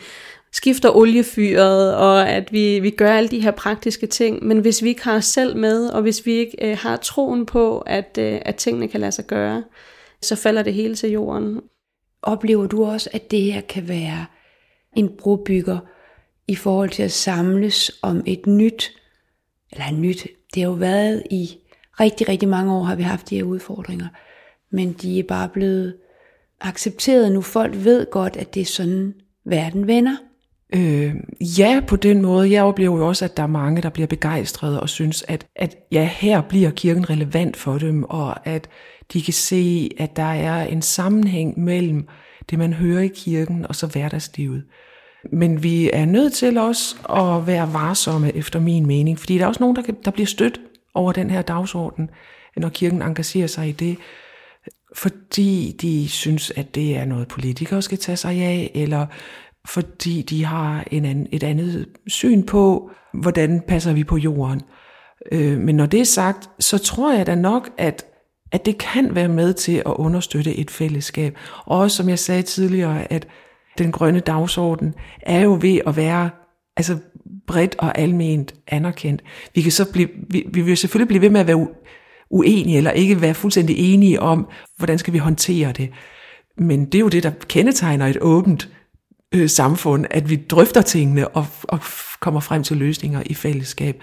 skifter 0.52 0.96
oliefyret, 0.96 1.96
og 1.96 2.28
at 2.28 2.52
vi, 2.52 2.80
vi 2.80 2.90
gør 2.90 3.12
alle 3.12 3.28
de 3.28 3.40
her 3.40 3.50
praktiske 3.50 4.06
ting, 4.06 4.46
men 4.46 4.58
hvis 4.58 4.82
vi 4.82 4.88
ikke 4.88 5.04
har 5.04 5.16
os 5.16 5.24
selv 5.24 5.56
med, 5.56 5.88
og 5.88 6.02
hvis 6.02 6.26
vi 6.26 6.32
ikke 6.32 6.70
øh, 6.70 6.78
har 6.78 6.96
troen 6.96 7.46
på, 7.46 7.78
at, 7.78 8.18
øh, 8.20 8.40
at 8.42 8.56
tingene 8.56 8.88
kan 8.88 9.00
lade 9.00 9.12
sig 9.12 9.26
gøre, 9.26 9.64
så 10.22 10.36
falder 10.36 10.62
det 10.62 10.74
hele 10.74 10.94
til 10.94 11.10
jorden. 11.10 11.60
Oplever 12.22 12.66
du 12.66 12.84
også, 12.84 13.10
at 13.12 13.30
det 13.30 13.42
her 13.42 13.60
kan 13.60 13.88
være 13.88 14.26
en 14.96 15.10
brobygger 15.18 15.78
i 16.48 16.54
forhold 16.54 16.90
til 16.90 17.02
at 17.02 17.12
samles 17.12 17.92
om 18.02 18.22
et 18.26 18.46
nyt, 18.46 18.92
eller 19.72 19.86
et 19.86 19.98
nyt, 19.98 20.26
det 20.54 20.62
har 20.62 20.70
jo 20.70 20.76
været 20.76 21.22
i 21.30 21.58
rigtig, 22.00 22.28
rigtig 22.28 22.48
mange 22.48 22.72
år 22.72 22.82
har 22.82 22.94
vi 22.94 23.02
haft 23.02 23.30
de 23.30 23.36
her 23.36 23.44
udfordringer, 23.44 24.06
men 24.70 24.92
de 24.92 25.18
er 25.18 25.22
bare 25.22 25.48
blevet 25.48 25.96
accepteret 26.60 27.32
nu. 27.32 27.40
Folk 27.40 27.74
ved 27.76 28.10
godt, 28.10 28.36
at 28.36 28.54
det 28.54 28.60
er 28.60 28.64
sådan, 28.64 29.14
verden 29.44 29.86
vender. 29.86 30.16
Øh, 30.74 31.14
ja, 31.58 31.80
på 31.86 31.96
den 31.96 32.22
måde. 32.22 32.50
Jeg 32.50 32.64
oplever 32.64 32.98
jo 32.98 33.08
også, 33.08 33.24
at 33.24 33.36
der 33.36 33.42
er 33.42 33.46
mange, 33.46 33.82
der 33.82 33.88
bliver 33.88 34.06
begejstrede 34.06 34.80
og 34.80 34.88
synes, 34.88 35.24
at, 35.28 35.46
at 35.56 35.76
ja, 35.92 36.04
her 36.12 36.40
bliver 36.40 36.70
kirken 36.70 37.10
relevant 37.10 37.56
for 37.56 37.78
dem, 37.78 38.04
og 38.04 38.46
at 38.46 38.68
de 39.12 39.22
kan 39.22 39.32
se, 39.32 39.90
at 39.98 40.16
der 40.16 40.22
er 40.22 40.66
en 40.66 40.82
sammenhæng 40.82 41.60
mellem 41.60 42.08
det, 42.50 42.58
man 42.58 42.72
hører 42.72 43.02
i 43.02 43.10
kirken, 43.14 43.66
og 43.66 43.74
så 43.74 43.86
hverdagslivet. 43.86 44.64
Men 45.32 45.62
vi 45.62 45.90
er 45.92 46.04
nødt 46.04 46.32
til 46.32 46.58
også 46.58 46.96
at 47.10 47.46
være 47.46 47.72
varsomme, 47.72 48.36
efter 48.36 48.60
min 48.60 48.86
mening, 48.86 49.18
fordi 49.18 49.38
der 49.38 49.44
er 49.44 49.48
også 49.48 49.62
nogen, 49.62 49.76
der, 49.76 49.82
kan, 49.82 49.96
der 50.04 50.10
bliver 50.10 50.26
stødt 50.26 50.60
over 50.94 51.12
den 51.12 51.30
her 51.30 51.42
dagsorden, 51.42 52.10
når 52.56 52.68
kirken 52.68 53.02
engagerer 53.02 53.46
sig 53.46 53.68
i 53.68 53.72
det, 53.72 53.96
fordi 54.96 55.76
de 55.80 56.08
synes, 56.08 56.52
at 56.56 56.74
det 56.74 56.96
er 56.96 57.04
noget, 57.04 57.28
politikere 57.28 57.82
skal 57.82 57.98
tage 57.98 58.16
sig 58.16 58.42
af, 58.42 58.70
eller 58.74 59.06
fordi 59.66 60.22
de 60.22 60.44
har 60.44 60.84
en 60.90 61.04
anden, 61.04 61.26
et 61.32 61.42
andet 61.42 61.86
syn 62.06 62.42
på, 62.42 62.90
hvordan 63.12 63.62
passer 63.68 63.92
vi 63.92 64.04
på 64.04 64.16
jorden. 64.16 64.62
Øh, 65.32 65.58
men 65.58 65.76
når 65.76 65.86
det 65.86 66.00
er 66.00 66.04
sagt, 66.04 66.50
så 66.58 66.78
tror 66.78 67.12
jeg 67.12 67.26
da 67.26 67.34
nok, 67.34 67.70
at, 67.78 68.06
at 68.52 68.66
det 68.66 68.78
kan 68.78 69.14
være 69.14 69.28
med 69.28 69.54
til 69.54 69.76
at 69.76 69.92
understøtte 69.92 70.56
et 70.56 70.70
fællesskab. 70.70 71.38
Og 71.64 71.78
også 71.78 71.96
som 71.96 72.08
jeg 72.08 72.18
sagde 72.18 72.42
tidligere, 72.42 73.12
at 73.12 73.26
den 73.78 73.92
grønne 73.92 74.20
dagsorden 74.20 74.94
er 75.22 75.40
jo 75.40 75.58
ved 75.60 75.80
at 75.86 75.96
være 75.96 76.30
altså 76.76 76.98
bredt 77.46 77.76
og 77.78 77.98
alment 77.98 78.54
anerkendt. 78.68 79.22
Vi 79.54 79.62
kan 79.62 79.72
så 79.72 79.92
blive, 79.92 80.08
vi, 80.30 80.44
vi 80.52 80.62
vil 80.62 80.76
selvfølgelig 80.76 81.08
blive 81.08 81.22
ved 81.22 81.30
med 81.30 81.40
at 81.40 81.46
være 81.46 81.66
uenige, 82.30 82.76
eller 82.76 82.90
ikke 82.90 83.20
være 83.20 83.34
fuldstændig 83.34 83.94
enige 83.94 84.20
om, 84.20 84.48
hvordan 84.76 84.98
skal 84.98 85.12
vi 85.12 85.18
håndtere 85.18 85.72
det. 85.72 85.90
Men 86.58 86.84
det 86.84 86.94
er 86.94 87.00
jo 87.00 87.08
det, 87.08 87.22
der 87.22 87.32
kendetegner 87.48 88.06
et 88.06 88.18
åbent 88.20 88.68
øh, 89.34 89.48
samfund, 89.48 90.06
at 90.10 90.30
vi 90.30 90.36
drøfter 90.36 90.82
tingene 90.82 91.28
og, 91.28 91.46
og 91.62 91.80
kommer 92.20 92.40
frem 92.40 92.62
til 92.62 92.76
løsninger 92.76 93.22
i 93.26 93.34
fællesskab. 93.34 94.02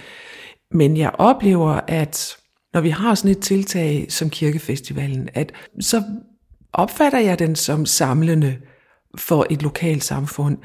Men 0.72 0.98
jeg 0.98 1.12
oplever, 1.14 1.80
at 1.88 2.38
når 2.74 2.82
vi 2.82 2.90
har 2.90 3.16
sådan 3.16 3.32
et 3.32 3.40
tiltag 3.40 4.06
som 4.10 4.30
kirkefestivalen, 4.30 5.30
at 5.34 5.52
så 5.80 6.04
opfatter 6.74 7.20
jeg 7.20 7.40
den 7.40 7.56
som 7.56 7.86
samlende 7.86 8.58
for 9.18 9.48
et 9.50 9.62
lokalt 9.62 10.04
samfund. 10.04 10.58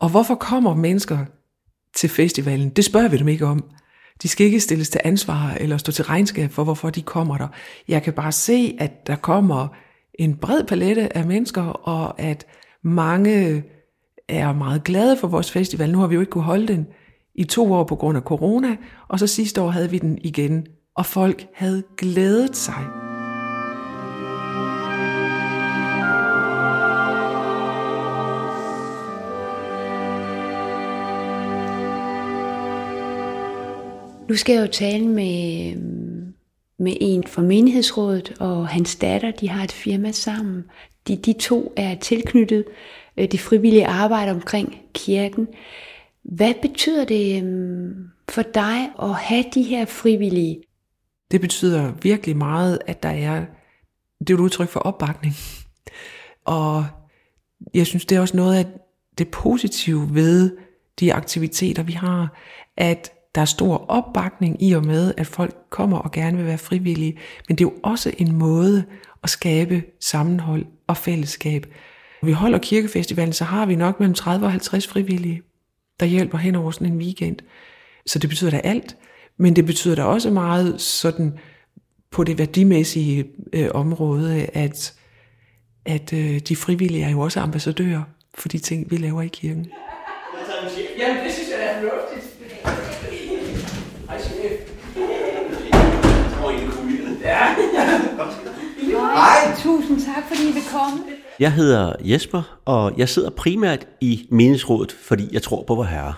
Og 0.00 0.08
hvorfor 0.08 0.34
kommer 0.34 0.74
mennesker 0.74 1.18
til 1.96 2.08
festivalen? 2.08 2.68
Det 2.68 2.84
spørger 2.84 3.08
vi 3.08 3.16
dem 3.16 3.28
ikke 3.28 3.46
om. 3.46 3.64
De 4.22 4.28
skal 4.28 4.46
ikke 4.46 4.60
stilles 4.60 4.88
til 4.88 5.00
ansvar 5.04 5.56
eller 5.60 5.76
stå 5.76 5.92
til 5.92 6.04
regnskab 6.04 6.50
for, 6.50 6.64
hvorfor 6.64 6.90
de 6.90 7.02
kommer 7.02 7.38
der. 7.38 7.48
Jeg 7.88 8.02
kan 8.02 8.12
bare 8.12 8.32
se, 8.32 8.76
at 8.80 9.06
der 9.06 9.16
kommer 9.16 9.68
en 10.14 10.36
bred 10.36 10.64
palette 10.64 11.16
af 11.16 11.26
mennesker, 11.26 11.62
og 11.62 12.20
at 12.20 12.46
mange 12.82 13.64
er 14.28 14.52
meget 14.52 14.84
glade 14.84 15.16
for 15.16 15.28
vores 15.28 15.52
festival. 15.52 15.92
Nu 15.92 15.98
har 15.98 16.06
vi 16.06 16.14
jo 16.14 16.20
ikke 16.20 16.30
kunne 16.30 16.44
holde 16.44 16.68
den 16.68 16.86
i 17.34 17.44
to 17.44 17.72
år 17.72 17.84
på 17.84 17.96
grund 17.96 18.16
af 18.16 18.22
corona, 18.22 18.76
og 19.08 19.18
så 19.18 19.26
sidste 19.26 19.62
år 19.62 19.70
havde 19.70 19.90
vi 19.90 19.98
den 19.98 20.18
igen, 20.20 20.66
og 20.96 21.06
folk 21.06 21.46
havde 21.54 21.82
glædet 21.96 22.56
sig. 22.56 23.07
Nu 34.28 34.36
skal 34.36 34.54
jeg 34.54 34.62
jo 34.62 34.72
tale 34.72 35.08
med, 35.08 35.74
med 36.78 36.96
en 37.00 37.26
fra 37.26 37.42
menighedsrådet 37.42 38.34
og 38.40 38.68
hans 38.68 38.96
datter. 38.96 39.30
De 39.30 39.48
har 39.48 39.64
et 39.64 39.72
firma 39.72 40.12
sammen. 40.12 40.64
De, 41.08 41.16
de 41.16 41.32
to 41.32 41.72
er 41.76 41.94
tilknyttet 41.94 42.64
øh, 43.16 43.30
det 43.30 43.40
frivillige 43.40 43.86
arbejde 43.86 44.30
omkring 44.30 44.76
kirken. 44.94 45.48
Hvad 46.22 46.54
betyder 46.62 47.04
det 47.04 47.44
øh, 47.44 47.90
for 48.28 48.42
dig 48.42 48.90
at 49.02 49.14
have 49.14 49.44
de 49.54 49.62
her 49.62 49.84
frivillige? 49.84 50.62
Det 51.30 51.40
betyder 51.40 51.92
virkelig 52.02 52.36
meget, 52.36 52.78
at 52.86 53.02
der 53.02 53.08
er, 53.08 53.44
det 54.20 54.30
er 54.30 54.34
et 54.34 54.40
udtryk 54.40 54.68
for 54.68 54.80
opbakning. 54.80 55.34
Og 56.44 56.86
jeg 57.74 57.86
synes, 57.86 58.04
det 58.04 58.16
er 58.16 58.20
også 58.20 58.36
noget 58.36 58.56
af 58.56 58.66
det 59.18 59.28
positive 59.28 60.14
ved 60.14 60.56
de 61.00 61.14
aktiviteter, 61.14 61.82
vi 61.82 61.92
har, 61.92 62.38
at 62.76 63.12
der 63.38 63.42
er 63.42 63.46
stor 63.46 63.84
opbakning 63.88 64.62
i 64.62 64.72
og 64.72 64.86
med, 64.86 65.14
at 65.16 65.26
folk 65.26 65.56
kommer 65.70 65.98
og 65.98 66.12
gerne 66.12 66.36
vil 66.36 66.46
være 66.46 66.58
frivillige, 66.58 67.18
men 67.48 67.58
det 67.58 67.64
er 67.64 67.68
jo 67.68 67.74
også 67.82 68.12
en 68.18 68.32
måde 68.32 68.84
at 69.22 69.30
skabe 69.30 69.82
sammenhold 70.00 70.66
og 70.86 70.96
fællesskab. 70.96 71.66
Når 72.22 72.26
vi 72.26 72.32
holder 72.32 72.58
kirkefestivalen, 72.58 73.32
så 73.32 73.44
har 73.44 73.66
vi 73.66 73.74
nok 73.74 74.00
mellem 74.00 74.14
30 74.14 74.46
og 74.46 74.50
50 74.50 74.86
frivillige, 74.86 75.42
der 76.00 76.06
hjælper 76.06 76.38
hen 76.38 76.54
over 76.54 76.70
sådan 76.70 76.92
en 76.92 76.98
weekend. 76.98 77.36
Så 78.06 78.18
det 78.18 78.30
betyder 78.30 78.50
da 78.50 78.56
alt, 78.56 78.96
men 79.36 79.56
det 79.56 79.66
betyder 79.66 79.94
da 79.94 80.04
også 80.04 80.30
meget 80.30 80.80
sådan 80.80 81.38
på 82.10 82.24
det 82.24 82.38
værdimæssige 82.38 83.24
øh, 83.52 83.68
område, 83.74 84.46
at, 84.54 84.94
at 85.84 86.12
øh, 86.12 86.40
de 86.40 86.56
frivillige 86.56 87.04
er 87.04 87.10
jo 87.10 87.20
også 87.20 87.40
ambassadører 87.40 88.02
for 88.34 88.48
de 88.48 88.58
ting, 88.58 88.90
vi 88.90 88.96
laver 88.96 89.22
i 89.22 89.28
kirken. 89.28 89.66
Jamen, 90.98 91.24
det 91.24 91.32
synes 91.32 91.48
jeg 91.48 91.66
er 91.66 91.80
fornuftigt. 91.80 92.17
Hej. 99.18 99.54
Tusind 99.62 100.00
tak, 100.00 100.24
fordi 100.28 100.48
I 100.48 100.52
vil 100.52 100.62
komme. 100.72 101.04
Jeg 101.38 101.52
hedder 101.52 101.92
Jesper, 102.00 102.58
og 102.64 102.92
jeg 102.96 103.08
sidder 103.08 103.30
primært 103.30 103.86
i 104.00 104.26
meningsrådet, 104.30 104.92
fordi 104.92 105.28
jeg 105.32 105.42
tror 105.42 105.64
på 105.66 105.74
vor 105.74 105.84
herre. 105.84 106.14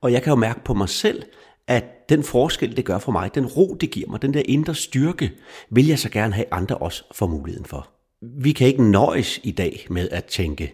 Og 0.00 0.12
jeg 0.12 0.22
kan 0.22 0.30
jo 0.30 0.36
mærke 0.36 0.64
på 0.64 0.74
mig 0.74 0.88
selv, 0.88 1.22
at 1.66 2.08
den 2.08 2.24
forskel, 2.24 2.76
det 2.76 2.84
gør 2.84 2.98
for 2.98 3.12
mig, 3.12 3.34
den 3.34 3.46
ro, 3.46 3.76
det 3.80 3.90
giver 3.90 4.10
mig, 4.10 4.22
den 4.22 4.34
der 4.34 4.42
indre 4.44 4.74
styrke, 4.74 5.32
vil 5.70 5.86
jeg 5.86 5.98
så 5.98 6.08
gerne 6.10 6.34
have 6.34 6.46
andre 6.50 6.76
også 6.76 7.04
får 7.14 7.26
muligheden 7.26 7.66
for. 7.66 7.88
Vi 8.22 8.52
kan 8.52 8.66
ikke 8.66 8.82
nøjes 8.82 9.40
i 9.42 9.50
dag 9.50 9.86
med 9.90 10.08
at 10.08 10.24
tænke 10.24 10.72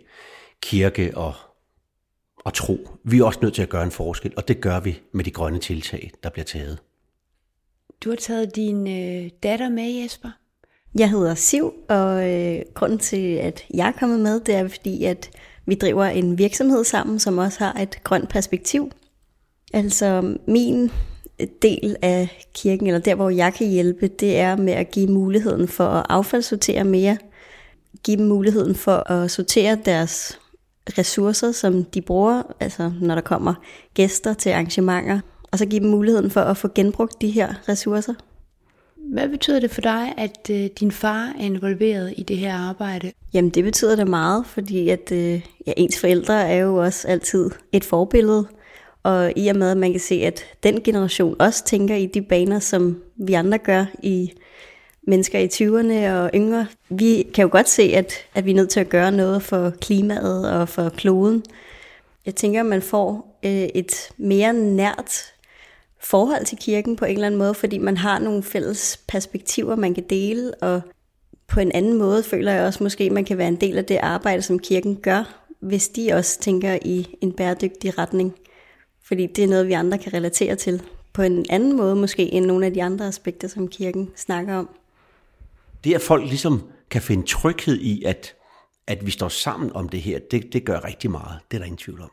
kirke 0.63 1.13
og, 1.17 1.35
og 2.45 2.55
tro. 2.55 2.89
Vi 3.05 3.19
er 3.19 3.25
også 3.25 3.39
nødt 3.43 3.55
til 3.55 3.63
at 3.63 3.69
gøre 3.69 3.83
en 3.83 3.91
forskel, 3.91 4.33
og 4.37 4.49
det 4.49 4.61
gør 4.61 4.81
vi 4.81 5.01
med 5.13 5.25
de 5.25 5.31
grønne 5.31 5.59
tiltag, 5.59 6.11
der 6.23 6.31
bliver 6.31 6.45
taget. 6.45 6.79
Du 8.05 8.11
har 8.11 8.17
taget 8.17 8.57
din 8.57 8.89
øh, 8.89 9.31
datter 9.43 9.69
med, 9.69 10.03
Jesper. 10.03 10.29
Jeg 10.99 11.11
hedder 11.11 11.35
Siv, 11.35 11.73
og 11.89 12.33
øh, 12.33 12.63
grunden 12.75 12.99
til, 12.99 13.35
at 13.35 13.65
jeg 13.75 13.89
er 13.89 13.93
kommet 13.93 14.21
med, 14.21 14.41
det 14.41 14.55
er 14.55 14.69
fordi, 14.69 15.05
at 15.05 15.31
vi 15.67 15.75
driver 15.75 16.05
en 16.05 16.39
virksomhed 16.39 16.85
sammen, 16.85 17.19
som 17.19 17.39
også 17.39 17.59
har 17.59 17.73
et 17.83 18.05
grønt 18.05 18.29
perspektiv. 18.29 18.91
Altså 19.73 20.37
min 20.49 20.91
øh, 21.41 21.47
del 21.63 21.97
af 22.03 22.47
kirken, 22.55 22.87
eller 22.87 23.01
der 23.01 23.15
hvor 23.15 23.31
jeg 23.31 23.55
kan 23.55 23.69
hjælpe, 23.69 24.09
det 24.09 24.39
er 24.39 24.57
med 24.57 24.73
at 24.73 24.91
give 24.91 25.09
muligheden 25.09 25.69
for 25.69 25.87
at 25.87 26.07
affaldssortere 26.09 26.85
mere. 26.85 27.17
Give 28.03 28.17
dem 28.17 28.27
muligheden 28.27 28.75
for 28.75 29.11
at 29.11 29.31
sortere 29.31 29.79
deres 29.85 30.39
ressourcer, 30.99 31.53
som 31.53 31.85
de 31.85 32.03
bruger, 32.03 32.43
altså 32.61 32.93
når 33.01 33.15
der 33.15 33.23
kommer 33.23 33.55
gæster 33.95 34.35
til 34.35 34.51
arrangementer. 34.51 35.21
Og 35.55 35.59
så 35.59 35.67
give 35.67 35.81
dem 35.81 35.91
muligheden 35.91 36.31
for 36.31 36.41
at 36.41 36.57
få 36.57 36.69
genbrugt 36.75 37.21
de 37.23 37.31
her 37.31 37.55
ressourcer. 37.69 38.15
Hvad 38.97 39.29
betyder 39.29 39.61
det 39.61 39.71
for 39.71 39.81
dig, 39.81 40.15
at 40.17 40.51
øh, 40.51 40.67
din 40.81 40.93
far 40.93 41.35
er 41.39 41.45
involveret 41.45 42.15
i 42.17 42.23
det 42.23 42.37
her 42.37 42.55
arbejde? 42.55 43.13
Jamen 43.35 43.51
det 43.51 43.65
betyder 43.65 43.97
det 43.97 44.09
meget, 44.09 44.47
fordi 44.47 44.89
at 44.89 45.13
øh, 45.13 45.47
ja, 45.67 45.73
ens 45.77 46.01
forældre 46.01 46.49
er 46.49 46.57
jo 46.57 46.77
også 46.77 47.09
altid 47.09 47.51
et 47.73 47.85
forbillede. 47.85 48.47
Og 49.03 49.33
i 49.37 49.49
og 49.49 49.57
med, 49.57 49.71
at 49.71 49.77
man 49.77 49.91
kan 49.91 50.01
se, 50.01 50.15
at 50.15 50.45
den 50.63 50.81
generation 50.83 51.37
også 51.39 51.65
tænker 51.65 51.95
i 51.95 52.07
de 52.07 52.23
baner, 52.23 52.59
som 52.59 53.03
vi 53.17 53.33
andre 53.33 53.59
gør 53.59 53.85
i 54.03 54.33
mennesker 55.07 55.39
i 55.39 55.47
20'erne 55.47 56.13
og 56.13 56.31
yngre. 56.35 56.67
Vi 56.89 57.27
kan 57.35 57.43
jo 57.43 57.49
godt 57.53 57.69
se, 57.69 57.83
at, 57.83 58.13
at 58.35 58.45
vi 58.45 58.51
er 58.51 58.55
nødt 58.55 58.71
til 58.71 58.81
at 58.81 58.89
gøre 58.89 59.13
noget 59.13 59.43
for 59.43 59.71
klimaet 59.81 60.51
og 60.51 60.69
for 60.69 60.89
kloden. 60.89 61.45
Jeg 62.27 62.35
tænker, 62.35 62.61
at 62.61 62.67
man 62.67 62.83
får 62.83 63.39
øh, 63.45 63.69
et 63.75 64.09
mere 64.19 64.53
nært 64.53 65.34
forhold 66.05 66.45
til 66.45 66.59
kirken 66.59 66.97
på 66.97 67.05
en 67.05 67.15
eller 67.15 67.27
anden 67.27 67.39
måde, 67.39 67.55
fordi 67.55 67.79
man 67.79 67.97
har 67.97 68.19
nogle 68.19 68.43
fælles 68.43 69.01
perspektiver, 69.09 69.77
man 69.77 69.95
kan 69.95 70.05
dele, 70.11 70.55
og 70.55 70.81
på 71.47 71.61
en 71.61 71.73
anden 71.73 71.99
måde 71.99 72.23
føler 72.23 72.53
jeg 72.53 72.67
også 72.67 72.83
måske, 72.83 73.05
at 73.05 73.13
man 73.13 73.25
kan 73.25 73.39
være 73.39 73.49
en 73.49 73.57
del 73.57 73.79
af 73.79 73.85
det 73.85 73.97
arbejde, 73.97 74.43
som 74.43 74.59
kirken 74.59 74.97
gør, 74.97 75.45
hvis 75.61 75.89
de 75.89 76.13
også 76.13 76.41
tænker 76.41 76.79
i 76.85 77.17
en 77.21 77.33
bæredygtig 77.33 77.99
retning. 77.99 78.35
Fordi 79.05 79.27
det 79.27 79.45
er 79.45 79.49
noget, 79.49 79.69
vi 79.69 79.73
andre 79.73 79.99
kan 79.99 80.15
relatere 80.15 80.57
til 80.57 80.83
på 81.13 81.23
en 81.23 81.47
anden 81.51 81.77
måde 81.77 81.97
måske, 81.97 82.33
end 82.33 82.47
nogle 82.47 82.67
af 82.67 82.73
de 82.73 82.83
andre 82.83 83.07
aspekter, 83.07 83.49
som 83.49 83.69
kirken 83.69 84.11
snakker 84.17 84.55
om. 84.55 84.69
Det, 85.85 85.95
at 85.95 86.01
folk 86.01 86.25
ligesom 86.25 86.63
kan 86.91 87.03
finde 87.03 87.27
tryghed 87.27 87.81
i, 87.81 88.03
at, 88.05 88.35
at 88.87 89.07
vi 89.07 89.11
står 89.11 89.29
sammen 89.29 89.73
om 89.73 89.89
det 89.89 90.03
her, 90.03 90.19
det, 90.31 90.53
det 90.53 90.65
gør 90.65 90.85
rigtig 90.85 91.11
meget. 91.11 91.39
Det 91.51 91.57
er 91.57 91.59
der 91.59 91.65
ingen 91.65 91.79
tvivl 91.79 92.01
om. 92.01 92.11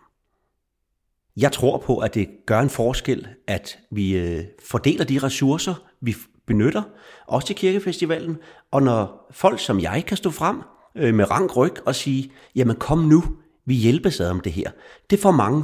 Jeg 1.37 1.51
tror 1.51 1.77
på, 1.77 1.97
at 1.97 2.13
det 2.13 2.29
gør 2.45 2.59
en 2.59 2.69
forskel, 2.69 3.27
at 3.47 3.79
vi 3.91 4.17
øh, 4.17 4.43
fordeler 4.65 5.05
de 5.05 5.19
ressourcer, 5.19 5.73
vi 6.01 6.15
benytter, 6.47 6.83
også 7.27 7.47
til 7.47 7.55
kirkefestivalen, 7.55 8.37
og 8.71 8.83
når 8.83 9.27
folk 9.31 9.59
som 9.59 9.79
jeg 9.79 10.03
kan 10.07 10.17
stå 10.17 10.29
frem 10.29 10.61
øh, 10.97 11.13
med 11.13 11.31
rank 11.31 11.57
ryg 11.57 11.87
og 11.87 11.95
sige, 11.95 12.31
jamen 12.55 12.75
kom 12.75 12.99
nu, 12.99 13.23
vi 13.65 13.75
hjælpes 13.75 14.19
ad 14.19 14.29
om 14.29 14.39
det 14.39 14.51
her. 14.51 14.71
Det 15.09 15.19
får 15.19 15.31
mange, 15.31 15.63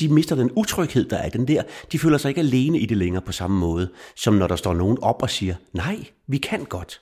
de 0.00 0.08
mister 0.08 0.36
den 0.36 0.50
utryghed, 0.56 1.04
der 1.04 1.16
er 1.16 1.28
den 1.28 1.48
der. 1.48 1.62
De 1.92 1.98
føler 1.98 2.18
sig 2.18 2.28
ikke 2.28 2.40
alene 2.40 2.78
i 2.78 2.86
det 2.86 2.96
længere 2.96 3.22
på 3.22 3.32
samme 3.32 3.58
måde, 3.58 3.90
som 4.16 4.34
når 4.34 4.46
der 4.46 4.56
står 4.56 4.74
nogen 4.74 4.98
op 5.02 5.22
og 5.22 5.30
siger, 5.30 5.54
nej, 5.72 6.04
vi 6.26 6.38
kan 6.38 6.64
godt. 6.64 7.00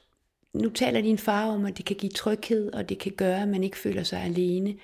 Nu 0.55 0.71
taler 0.71 1.01
din 1.01 1.19
far 1.19 1.47
om, 1.47 1.65
at 1.65 1.77
det 1.77 1.85
kan 1.85 1.97
give 1.97 2.13
tryghed, 2.13 2.73
og 2.73 2.89
det 2.89 2.99
kan 2.99 3.13
gøre, 3.17 3.43
at 3.43 3.49
man 3.49 3.65
ikke 3.65 3.79
føler 3.79 4.03
sig 4.03 4.23
alene. 4.23 4.75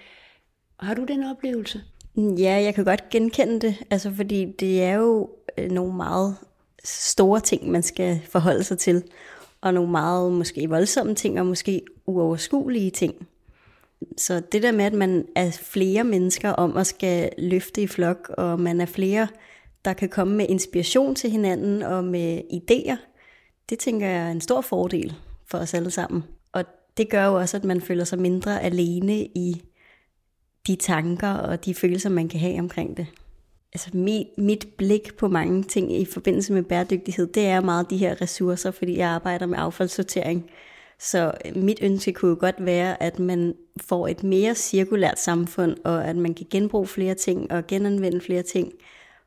Har 0.80 0.94
du 0.94 1.04
den 1.04 1.24
oplevelse? 1.24 1.82
Ja, 2.16 2.62
jeg 2.62 2.74
kan 2.74 2.84
godt 2.84 3.08
genkende 3.10 3.60
det, 3.60 3.82
altså 3.90 4.10
fordi 4.10 4.52
det 4.60 4.82
er 4.82 4.94
jo 4.94 5.30
øh, 5.58 5.70
nogle 5.70 5.96
meget 5.96 6.36
store 6.84 7.40
ting, 7.40 7.70
man 7.70 7.82
skal 7.82 8.20
forholde 8.24 8.64
sig 8.64 8.78
til, 8.78 9.04
og 9.60 9.74
nogle 9.74 9.90
meget 9.90 10.32
måske 10.32 10.68
voldsomme 10.68 11.14
ting, 11.14 11.40
og 11.40 11.46
måske 11.46 11.82
uoverskuelige 12.06 12.90
ting. 12.90 13.28
Så 14.16 14.42
det 14.52 14.62
der 14.62 14.72
med, 14.72 14.84
at 14.84 14.92
man 14.92 15.26
er 15.36 15.50
flere 15.50 16.04
mennesker 16.04 16.50
om 16.50 16.76
at 16.76 16.86
skal 16.86 17.30
løfte 17.38 17.82
i 17.82 17.86
flok, 17.86 18.30
og 18.38 18.60
man 18.60 18.80
er 18.80 18.86
flere, 18.86 19.28
der 19.84 19.92
kan 19.92 20.08
komme 20.08 20.36
med 20.36 20.46
inspiration 20.48 21.14
til 21.14 21.30
hinanden 21.30 21.82
og 21.82 22.04
med 22.04 22.40
idéer, 22.52 22.96
det 23.70 23.78
tænker 23.78 24.06
jeg 24.06 24.26
er 24.26 24.30
en 24.30 24.40
stor 24.40 24.60
fordel 24.60 25.14
for 25.46 25.58
os 25.58 25.74
alle 25.74 25.90
sammen. 25.90 26.24
Og 26.52 26.64
det 26.96 27.10
gør 27.10 27.26
jo 27.26 27.34
også, 27.34 27.56
at 27.56 27.64
man 27.64 27.80
føler 27.80 28.04
sig 28.04 28.18
mindre 28.18 28.62
alene 28.62 29.18
i 29.22 29.62
de 30.66 30.76
tanker 30.76 31.28
og 31.28 31.64
de 31.64 31.74
følelser, 31.74 32.08
man 32.08 32.28
kan 32.28 32.40
have 32.40 32.58
omkring 32.58 32.96
det. 32.96 33.06
Altså 33.72 33.90
mit, 33.92 34.26
mit 34.38 34.68
blik 34.76 35.16
på 35.16 35.28
mange 35.28 35.62
ting 35.62 35.92
i 36.00 36.04
forbindelse 36.04 36.52
med 36.52 36.62
bæredygtighed, 36.62 37.26
det 37.26 37.46
er 37.46 37.60
meget 37.60 37.90
de 37.90 37.96
her 37.96 38.20
ressourcer, 38.20 38.70
fordi 38.70 38.98
jeg 38.98 39.08
arbejder 39.08 39.46
med 39.46 39.58
affaldssortering. 39.58 40.50
Så 40.98 41.32
mit 41.56 41.78
ønske 41.82 42.12
kunne 42.12 42.28
jo 42.28 42.36
godt 42.40 42.54
være, 42.58 43.02
at 43.02 43.18
man 43.18 43.54
får 43.80 44.08
et 44.08 44.24
mere 44.24 44.54
cirkulært 44.54 45.18
samfund, 45.18 45.76
og 45.84 46.04
at 46.04 46.16
man 46.16 46.34
kan 46.34 46.46
genbruge 46.50 46.86
flere 46.86 47.14
ting 47.14 47.52
og 47.52 47.66
genanvende 47.66 48.20
flere 48.20 48.42
ting. 48.42 48.72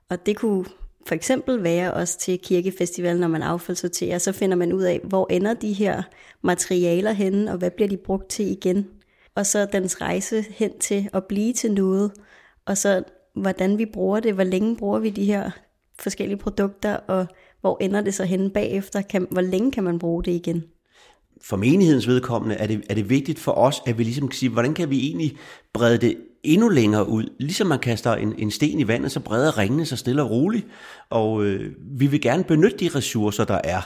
Og 0.10 0.26
det 0.26 0.38
kunne 0.38 0.66
for 1.08 1.16
eksempel 1.16 1.64
være 1.64 1.94
også 1.94 2.20
til 2.20 2.40
kirkefestivalen, 2.40 3.22
når 3.22 3.28
man 3.28 3.44
affaldssorterer, 3.44 4.18
så 4.18 4.32
finder 4.32 4.56
man 4.58 4.74
ud 4.74 4.84
af, 4.84 5.02
hvor 5.04 5.28
ender 5.30 5.54
de 5.54 5.74
her 5.74 6.04
materialer 6.42 7.12
henne, 7.12 7.52
og 7.52 7.58
hvad 7.58 7.72
bliver 7.72 7.88
de 7.88 7.98
brugt 7.98 8.30
til 8.30 8.52
igen. 8.52 8.88
Og 9.36 9.46
så 9.46 9.66
dens 9.66 10.02
rejse 10.02 10.46
hen 10.50 10.80
til 10.80 11.10
at 11.14 11.24
blive 11.26 11.54
til 11.54 11.72
noget, 11.72 12.12
og 12.66 12.78
så 12.78 13.04
hvordan 13.34 13.78
vi 13.78 13.86
bruger 13.86 14.20
det, 14.20 14.34
hvor 14.34 14.44
længe 14.44 14.78
bruger 14.78 15.00
vi 15.00 15.10
de 15.10 15.26
her 15.26 15.52
forskellige 16.00 16.38
produkter, 16.38 16.96
og 16.96 17.28
hvor 17.62 17.78
ender 17.82 18.02
det 18.02 18.14
så 18.14 18.24
henne 18.24 18.50
bagefter, 18.50 19.02
kan, 19.02 19.28
hvor 19.32 19.42
længe 19.42 19.72
kan 19.72 19.84
man 19.84 20.00
bruge 20.00 20.24
det 20.24 20.32
igen 20.32 20.64
for 21.42 21.58
menighedens 21.58 22.08
vedkommende 22.08 22.56
er 22.56 22.68
det, 22.68 22.84
er 22.90 22.94
det 22.94 23.10
vigtigt 23.10 23.40
for 23.40 23.52
os, 23.52 23.82
at 23.86 23.98
vi 23.98 24.04
ligesom 24.04 24.28
kan 24.28 24.38
sige, 24.38 24.50
hvordan 24.50 24.74
kan 24.74 24.90
vi 24.90 25.00
egentlig 25.00 25.38
brede 25.74 25.98
det 25.98 26.18
endnu 26.44 26.70
længere 26.70 27.10
ud. 27.10 27.24
Ligesom 27.40 27.68
man 27.68 27.80
kaster 27.80 28.16
en, 28.16 28.34
en 28.38 28.52
sten 28.52 28.80
i 28.80 28.88
vandet, 28.88 29.12
så 29.12 29.20
breder 29.20 29.58
ringene 29.58 29.86
sig 29.86 29.98
stille 29.98 30.24
og 30.24 30.30
roligt. 30.30 30.68
Og 31.10 31.44
øh, 31.44 31.74
vi 32.00 32.08
vil 32.08 32.22
gerne 32.22 32.44
benytte 32.44 32.78
de 32.78 32.90
ressourcer, 32.96 33.44
der 33.44 33.62
er. 33.64 33.82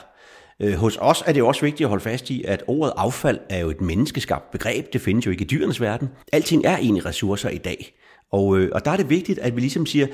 Øh, 0.60 0.74
hos 0.74 0.98
os 1.00 1.22
er 1.26 1.32
det 1.32 1.42
også 1.42 1.60
vigtigt 1.60 1.84
at 1.84 1.88
holde 1.88 2.02
fast 2.02 2.30
i, 2.30 2.44
at 2.44 2.62
ordet 2.66 2.92
affald 2.96 3.38
er 3.48 3.58
jo 3.58 3.70
et 3.70 3.80
menneskeskabt 3.80 4.50
begreb. 4.50 4.92
Det 4.92 5.00
findes 5.00 5.26
jo 5.26 5.30
ikke 5.30 5.44
i 5.44 5.46
dyrenes 5.46 5.80
verden. 5.80 6.08
Alting 6.32 6.64
er 6.64 6.76
egentlig 6.76 7.06
ressourcer 7.06 7.48
i 7.48 7.58
dag. 7.58 7.94
Og, 8.32 8.58
øh, 8.58 8.70
og 8.72 8.84
der 8.84 8.90
er 8.90 8.96
det 8.96 9.10
vigtigt, 9.10 9.38
at 9.38 9.56
vi 9.56 9.60
ligesom 9.60 9.86
siger, 9.86 10.06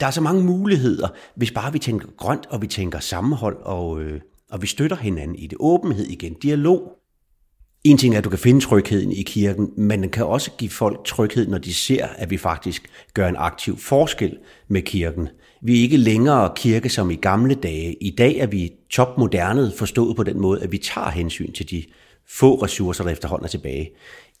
der 0.00 0.06
er 0.06 0.10
så 0.10 0.20
mange 0.20 0.44
muligheder, 0.44 1.08
hvis 1.36 1.50
bare 1.50 1.72
vi 1.72 1.78
tænker 1.78 2.08
grønt, 2.16 2.46
og 2.46 2.62
vi 2.62 2.66
tænker 2.66 2.98
sammenhold, 2.98 3.56
og, 3.62 4.02
øh, 4.02 4.20
og 4.50 4.62
vi 4.62 4.66
støtter 4.66 4.96
hinanden 4.96 5.36
i 5.36 5.46
det. 5.46 5.58
Åbenhed 5.60 6.06
igen, 6.06 6.34
dialog. 6.34 6.92
En 7.84 7.98
ting 7.98 8.14
er, 8.14 8.18
at 8.18 8.24
du 8.24 8.30
kan 8.30 8.38
finde 8.38 8.60
trygheden 8.60 9.12
i 9.12 9.22
kirken, 9.22 9.70
men 9.76 10.02
den 10.02 10.10
kan 10.10 10.26
også 10.26 10.50
give 10.58 10.70
folk 10.70 11.04
tryghed, 11.04 11.46
når 11.46 11.58
de 11.58 11.74
ser, 11.74 12.06
at 12.06 12.30
vi 12.30 12.36
faktisk 12.36 12.90
gør 13.14 13.28
en 13.28 13.36
aktiv 13.38 13.78
forskel 13.78 14.38
med 14.68 14.82
kirken. 14.82 15.28
Vi 15.64 15.78
er 15.78 15.82
ikke 15.82 15.96
længere 15.96 16.52
kirke 16.56 16.88
som 16.88 17.10
i 17.10 17.14
gamle 17.14 17.54
dage. 17.54 17.96
I 18.00 18.10
dag 18.10 18.36
er 18.36 18.46
vi 18.46 18.72
topmoderne 18.90 19.72
forstået 19.78 20.16
på 20.16 20.22
den 20.22 20.40
måde, 20.40 20.62
at 20.62 20.72
vi 20.72 20.78
tager 20.78 21.10
hensyn 21.10 21.52
til 21.52 21.70
de 21.70 21.84
få 22.28 22.54
ressourcer, 22.54 23.04
der 23.04 23.10
efterhånden 23.10 23.44
er 23.44 23.48
tilbage. 23.48 23.90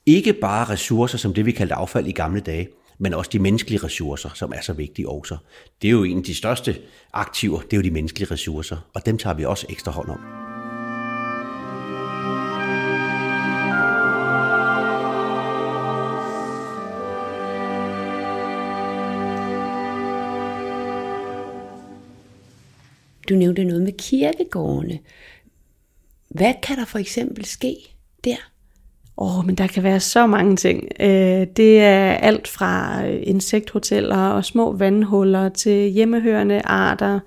Ikke 0.06 0.32
bare 0.32 0.64
ressourcer 0.64 1.18
som 1.18 1.34
det, 1.34 1.46
vi 1.46 1.52
kaldte 1.52 1.74
affald 1.74 2.06
i 2.06 2.12
gamle 2.12 2.40
dage, 2.40 2.68
men 2.98 3.14
også 3.14 3.30
de 3.32 3.38
menneskelige 3.38 3.84
ressourcer, 3.84 4.30
som 4.34 4.52
er 4.56 4.60
så 4.60 4.72
vigtige 4.72 5.08
også. 5.08 5.36
Det 5.82 5.88
er 5.88 5.92
jo 5.92 6.04
en 6.04 6.18
af 6.18 6.24
de 6.24 6.34
største 6.34 6.76
aktiver, 7.12 7.60
det 7.60 7.72
er 7.72 7.76
jo 7.76 7.82
de 7.82 7.90
menneskelige 7.90 8.30
ressourcer, 8.30 8.76
og 8.94 9.06
dem 9.06 9.18
tager 9.18 9.34
vi 9.34 9.44
også 9.44 9.66
ekstra 9.70 9.92
hånd 9.92 10.08
om. 10.08 10.51
Du 23.32 23.36
nævnte 23.36 23.64
noget 23.64 23.82
med 23.82 23.92
kirkegårdene. 23.92 24.98
Hvad 26.28 26.54
kan 26.62 26.76
der 26.76 26.84
for 26.84 26.98
eksempel 26.98 27.44
ske 27.44 27.76
der? 28.24 28.36
Åh, 29.16 29.38
oh, 29.38 29.46
men 29.46 29.54
der 29.54 29.66
kan 29.66 29.82
være 29.82 30.00
så 30.00 30.26
mange 30.26 30.56
ting. 30.56 30.88
Øh, 31.00 31.46
det 31.56 31.80
er 31.80 32.12
alt 32.12 32.48
fra 32.48 33.04
insekthoteller 33.04 34.16
og 34.16 34.44
små 34.44 34.72
vandhuller 34.72 35.48
til 35.48 35.90
hjemmehørende 35.90 36.60
arter. 36.64 37.20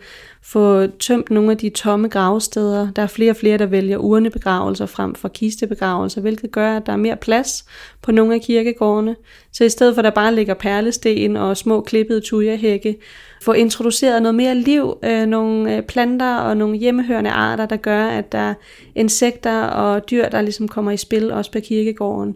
Få 0.48 0.88
tømt 0.88 1.32
nogle 1.32 1.52
af 1.52 1.58
de 1.58 1.70
tomme 1.70 2.08
gravsteder. 2.08 2.92
Der 2.92 3.02
er 3.02 3.08
flere 3.08 3.32
og 3.32 3.36
flere, 3.36 3.58
der 3.58 3.66
vælger 3.66 3.98
urnebegravelser 3.98 4.86
frem 4.86 5.16
for 5.16 5.28
kistebegravelser, 5.28 6.22
hvilket 6.22 6.52
gør, 6.52 6.78
at 6.78 6.86
der 6.86 6.94
er 6.94 6.98
mere 6.98 7.16
plads 7.16 7.66
på 8.02 8.12
nogle 8.12 8.34
af 8.34 8.42
kirkegårdene. 8.42 9.16
Så 9.52 9.64
i 9.64 9.70
stedet 9.70 9.96
for, 9.96 10.00
at 10.00 10.04
der 10.04 10.10
bare 10.10 10.36
ligger 10.36 10.54
perlesten 10.54 11.38
og 11.38 11.58
små 11.58 11.82
klippede 11.82 12.22
tujahække, 12.22 12.98
få 13.42 13.52
introduceret 13.52 14.22
noget 14.22 14.36
mere 14.36 14.56
liv, 14.56 14.98
øh, 15.04 15.26
nogle 15.26 15.78
øh, 15.78 15.84
planter 15.84 16.36
og 16.36 16.58
nogle 16.58 16.78
hjemmehørende 16.78 17.30
arter, 17.30 17.66
der 17.66 17.78
gør, 17.78 18.08
at 18.08 18.32
der 18.32 18.38
er 18.38 18.54
insekter 18.96 19.64
og 19.64 20.10
dyr, 20.10 20.30
der 20.30 20.42
ligesom 20.42 20.68
kommer 20.68 20.92
i 20.92 20.98
spil 20.98 21.32
også 21.32 21.52
på 21.52 21.60
kirkegården. 21.60 22.36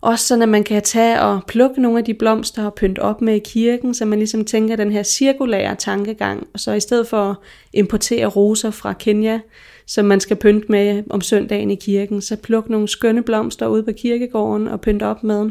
Også 0.00 0.26
sådan, 0.26 0.42
at 0.42 0.48
man 0.48 0.64
kan 0.64 0.82
tage 0.82 1.20
og 1.20 1.40
plukke 1.48 1.82
nogle 1.82 1.98
af 1.98 2.04
de 2.04 2.14
blomster 2.14 2.64
og 2.64 2.74
pynte 2.74 3.02
op 3.02 3.22
med 3.22 3.34
i 3.34 3.38
kirken, 3.38 3.94
så 3.94 4.04
man 4.04 4.18
ligesom 4.18 4.44
tænker 4.44 4.76
den 4.76 4.92
her 4.92 5.02
cirkulære 5.02 5.74
tankegang. 5.74 6.46
Og 6.54 6.60
så 6.60 6.72
i 6.72 6.80
stedet 6.80 7.08
for 7.08 7.30
at 7.30 7.36
importere 7.72 8.26
roser 8.26 8.70
fra 8.70 8.92
Kenya, 8.92 9.40
som 9.86 10.04
man 10.04 10.20
skal 10.20 10.36
pynte 10.36 10.66
med 10.68 11.02
om 11.10 11.20
søndagen 11.20 11.70
i 11.70 11.74
kirken, 11.74 12.20
så 12.20 12.36
pluk 12.36 12.68
nogle 12.68 12.88
skønne 12.88 13.22
blomster 13.22 13.66
ud 13.66 13.82
på 13.82 13.90
kirkegården 13.92 14.68
og 14.68 14.80
pynte 14.80 15.04
op 15.04 15.24
med. 15.24 15.50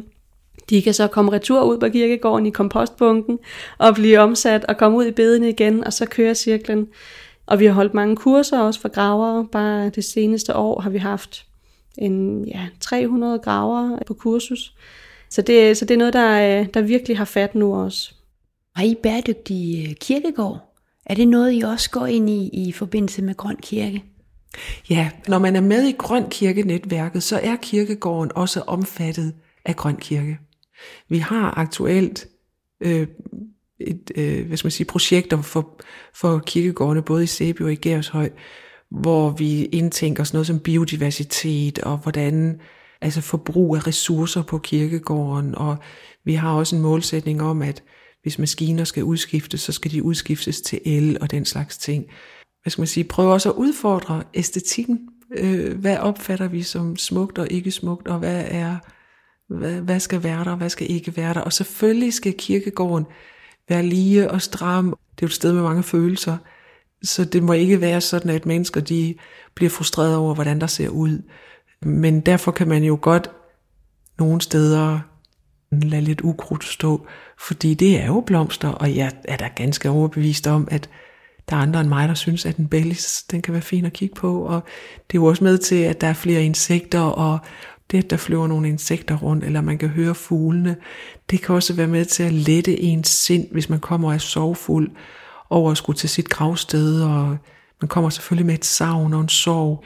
De 0.70 0.82
kan 0.82 0.94
så 0.94 1.08
komme 1.08 1.32
retur 1.32 1.62
ud 1.62 1.78
på 1.78 1.90
kirkegården 1.90 2.46
i 2.46 2.50
kompostbunken 2.50 3.40
og 3.78 3.96
blive 3.96 4.20
omsat 4.20 4.66
og 4.66 4.78
komme 4.78 4.98
ud 4.98 5.06
i 5.06 5.12
bedene 5.12 5.50
igen, 5.50 5.84
og 5.84 5.94
så 5.94 6.06
kører 6.06 6.34
cirklen. 6.34 6.88
Og 7.46 7.60
vi 7.60 7.66
har 7.66 7.74
holdt 7.74 7.94
mange 7.94 8.16
kurser 8.16 8.60
også 8.60 8.80
for 8.80 8.90
gravere. 8.90 9.48
Bare 9.52 9.90
det 9.90 10.04
seneste 10.04 10.56
år 10.56 10.82
har 10.82 10.90
vi 10.90 10.98
haft 10.98 11.46
en 11.98 12.48
ja, 12.48 12.68
300 12.80 13.40
gravere 13.40 14.00
på 14.08 14.14
kursus. 14.14 14.76
Så 15.30 15.42
det, 15.42 15.78
så 15.78 15.86
det 15.86 15.94
er 15.94 15.98
noget, 15.98 16.14
der, 16.14 16.64
der 16.64 16.82
virkelig 16.82 17.18
har 17.18 17.26
fat 17.26 17.56
nu 17.56 17.76
også. 17.76 18.14
Har 18.76 18.84
I 18.84 18.96
bæredygtige 19.04 19.96
kirkegård? 19.96 20.76
Er 21.06 21.14
det 21.14 21.28
noget, 21.28 21.54
I 21.54 21.62
også 21.62 21.90
går 21.90 22.06
ind 22.06 22.30
i 22.30 22.50
i 22.54 22.72
forbindelse 22.72 23.22
med 23.22 23.36
Grøn 23.36 23.56
Kirke? 23.56 24.04
Ja, 24.90 25.10
når 25.28 25.40
man 25.40 25.56
er 25.56 25.62
med 25.62 25.84
i 25.84 25.92
Grøn 25.92 26.30
Kirke-netværket, 26.30 27.24
så 27.24 27.40
er 27.44 27.56
kirkegården 27.56 28.32
også 28.36 28.62
omfattet 28.62 29.34
af 29.66 29.76
Grøn 29.76 29.96
Kirke. 29.96 30.40
Vi 31.10 31.18
har 31.18 31.58
aktuelt 31.58 32.28
øh, 32.82 33.08
et, 33.80 34.12
øh, 34.16 34.48
hvad 34.48 34.58
skal 34.58 34.66
man 34.66 34.72
sige, 34.72 34.88
projekter 34.88 35.42
for, 35.42 35.82
for 36.14 36.40
kirkegårdene, 36.40 37.02
både 37.02 37.24
i 37.24 37.28
Sæby 37.28 37.62
og 37.62 37.72
i 37.72 37.76
Gershøj, 37.76 38.30
hvor 38.92 39.30
vi 39.30 39.66
indtænker 39.66 40.24
sådan 40.24 40.36
noget 40.36 40.48
som 40.48 40.60
biodiversitet 40.60 41.80
og 41.80 41.98
hvordan 41.98 42.62
altså 43.02 43.22
forbrug 43.22 43.76
af 43.76 43.88
ressourcer 43.88 44.44
på 44.44 44.58
kirkegården, 44.58 45.56
og 45.56 45.78
vi 46.26 46.34
har 46.34 46.54
også 46.54 46.76
en 46.76 46.82
målsætning 46.82 47.42
om, 47.42 47.62
at 47.62 47.84
hvis 48.22 48.40
maskiner 48.40 48.84
skal 48.84 49.04
udskiftes, 49.04 49.62
så 49.62 49.72
skal 49.72 49.92
de 49.92 50.04
udskiftes 50.04 50.62
til 50.62 50.80
el 50.86 51.18
og 51.22 51.32
den 51.32 51.46
slags 51.46 51.78
ting. 51.78 52.06
Hvad 52.62 52.72
skal 52.72 52.82
man 52.82 52.88
sige, 52.88 53.04
Prøv 53.04 53.32
også 53.32 53.50
at 53.50 53.56
udfordre 53.56 54.24
æstetikken. 54.34 55.00
Øh, 55.38 55.78
hvad 55.78 55.98
opfatter 55.98 56.48
vi 56.48 56.64
som 56.64 56.96
smukt 56.96 57.38
og 57.38 57.48
ikke 57.52 57.72
smukt, 57.72 58.08
og 58.08 58.20
hvad 58.20 58.46
er 58.48 58.78
hvad, 59.50 59.82
hvad 59.82 60.00
skal 60.00 60.24
være 60.24 60.44
der, 60.44 60.56
hvad 60.56 60.70
skal 60.70 60.92
ikke 60.92 61.18
være 61.18 61.34
der. 61.34 61.42
Og 61.42 61.54
selvfølgelig 61.54 62.14
skal 62.14 62.34
kirkegården 62.38 63.06
være 63.70 63.84
lige 63.84 64.32
og 64.32 64.42
stram. 64.42 64.86
Det 64.86 64.92
er 64.92 65.22
jo 65.22 65.26
et 65.26 65.34
sted 65.34 65.54
med 65.54 65.62
mange 65.62 65.84
følelser. 65.84 66.38
Så 67.04 67.26
det 67.26 67.44
må 67.44 67.54
ikke 67.54 67.82
være 67.82 68.02
sådan, 68.02 68.32
at 68.32 68.46
mennesker 68.46 68.82
de 68.82 69.16
bliver 69.56 69.70
frustreret 69.70 70.16
over, 70.16 70.34
hvordan 70.34 70.62
der 70.62 70.68
ser 70.68 70.90
ud. 70.90 71.22
Men 71.82 72.22
derfor 72.22 72.52
kan 72.52 72.68
man 72.68 72.84
jo 72.84 73.00
godt 73.02 73.32
nogle 74.20 74.42
steder 74.42 75.00
lade 75.72 76.02
lidt 76.02 76.22
ukrudt 76.22 76.64
stå, 76.64 77.08
fordi 77.40 77.74
det 77.74 78.02
er 78.02 78.06
jo 78.06 78.24
blomster, 78.26 78.70
og 78.70 78.96
jeg 78.96 79.12
er 79.24 79.38
da 79.38 79.50
ganske 79.56 79.90
overbevist 79.90 80.48
om, 80.48 80.68
at 80.72 80.90
der 81.50 81.56
er 81.56 81.60
andre 81.60 81.82
end 81.82 81.90
mig, 81.90 82.08
der 82.08 82.14
synes, 82.14 82.46
at 82.46 82.58
en 82.58 82.68
bellis, 82.68 83.24
den 83.32 83.42
kan 83.42 83.54
være 83.54 83.62
fin 83.62 83.86
at 83.86 83.94
kigge 83.94 84.16
på, 84.16 84.42
og 84.42 84.64
det 85.08 85.18
er 85.18 85.22
jo 85.22 85.26
også 85.26 85.44
med 85.44 85.58
til, 85.58 85.76
at 85.76 86.02
der 86.02 86.08
er 86.08 86.14
flere 86.14 86.44
insekter, 86.44 87.00
og 87.00 87.40
det, 87.92 88.04
at 88.04 88.10
der 88.10 88.18
flyver 88.18 88.48
nogle 88.48 88.70
insekter 88.70 89.18
rundt, 89.18 89.44
eller 89.44 89.62
man 89.62 89.78
kan 89.78 89.90
høre 89.90 90.16
fuglene, 90.16 90.76
det 91.30 91.42
kan 91.42 91.56
også 91.56 91.74
være 91.74 91.88
med 91.88 92.06
til 92.06 92.24
at 92.24 92.34
lette 92.34 92.80
ens 92.80 93.08
sind, 93.08 93.48
hvis 93.52 93.70
man 93.70 93.80
kommer 93.80 94.14
af 94.14 94.22
sovfuld 94.22 94.92
over 95.50 95.72
at 95.72 95.78
skulle 95.78 95.98
til 95.98 96.10
sit 96.10 96.30
gravsted, 96.30 97.04
og 97.04 97.38
man 97.82 97.88
kommer 97.88 98.10
selvfølgelig 98.10 98.46
med 98.46 98.54
et 98.54 98.66
savn 98.66 99.14
og 99.14 99.22
en 99.22 99.30
sorg. 99.30 99.84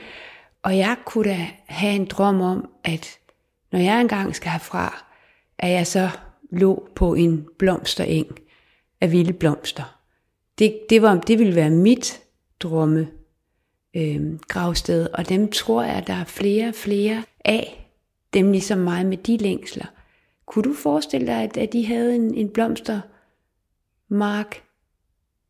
Og 0.64 0.78
jeg 0.78 0.98
kunne 1.06 1.30
da 1.30 1.48
have 1.66 1.96
en 1.96 2.06
drøm 2.06 2.42
om, 2.42 2.70
at 2.84 3.18
når 3.72 3.80
jeg 3.80 4.02
engang 4.02 4.36
skal 4.36 4.52
herfra, 4.52 5.04
at 5.58 5.72
jeg 5.72 5.88
så 5.88 6.10
lå 6.52 6.88
på 6.96 7.14
en 7.14 7.48
blomstereng 7.60 8.28
af 9.02 9.12
vilde 9.12 9.34
blomster. 9.34 10.00
Det, 10.60 10.80
det, 10.90 11.02
var, 11.02 11.16
det 11.16 11.40
ville 11.40 11.56
være 11.56 11.70
mit 11.70 12.22
drømme 12.60 13.08
øh, 13.96 14.40
gravsted, 14.48 15.08
og 15.14 15.30
dem 15.30 15.52
tror 15.52 15.84
jeg, 15.84 16.04
der 16.08 16.14
er 16.14 16.26
flere 16.26 16.68
og 16.68 16.76
flere 16.76 17.24
af 17.46 17.90
dem 18.34 18.52
ligesom 18.52 18.78
mig 18.78 19.06
med 19.06 19.18
de 19.18 19.38
længsler. 19.38 19.86
Kunne 20.46 20.64
du 20.64 20.74
forestille 20.74 21.28
dig, 21.28 21.44
at, 21.44 21.58
at 21.58 21.74
de 21.74 21.86
havde 21.86 22.16
en, 22.16 22.36
en 22.36 22.50
blomstermark 22.50 24.64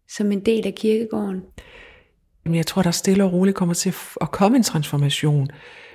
som 0.10 0.32
en 0.32 0.39
del 0.39 0.68
af 0.68 0.76
kirkegården? 0.76 1.42
Jeg 2.46 2.68
tror, 2.68 2.82
der 2.82 2.92
stille 2.92 3.24
og 3.24 3.34
roligt 3.34 3.58
kommer 3.58 3.76
til 3.76 3.96
at 4.22 4.32
komme 4.32 4.58
en 4.58 4.63
transformation. 4.63 5.48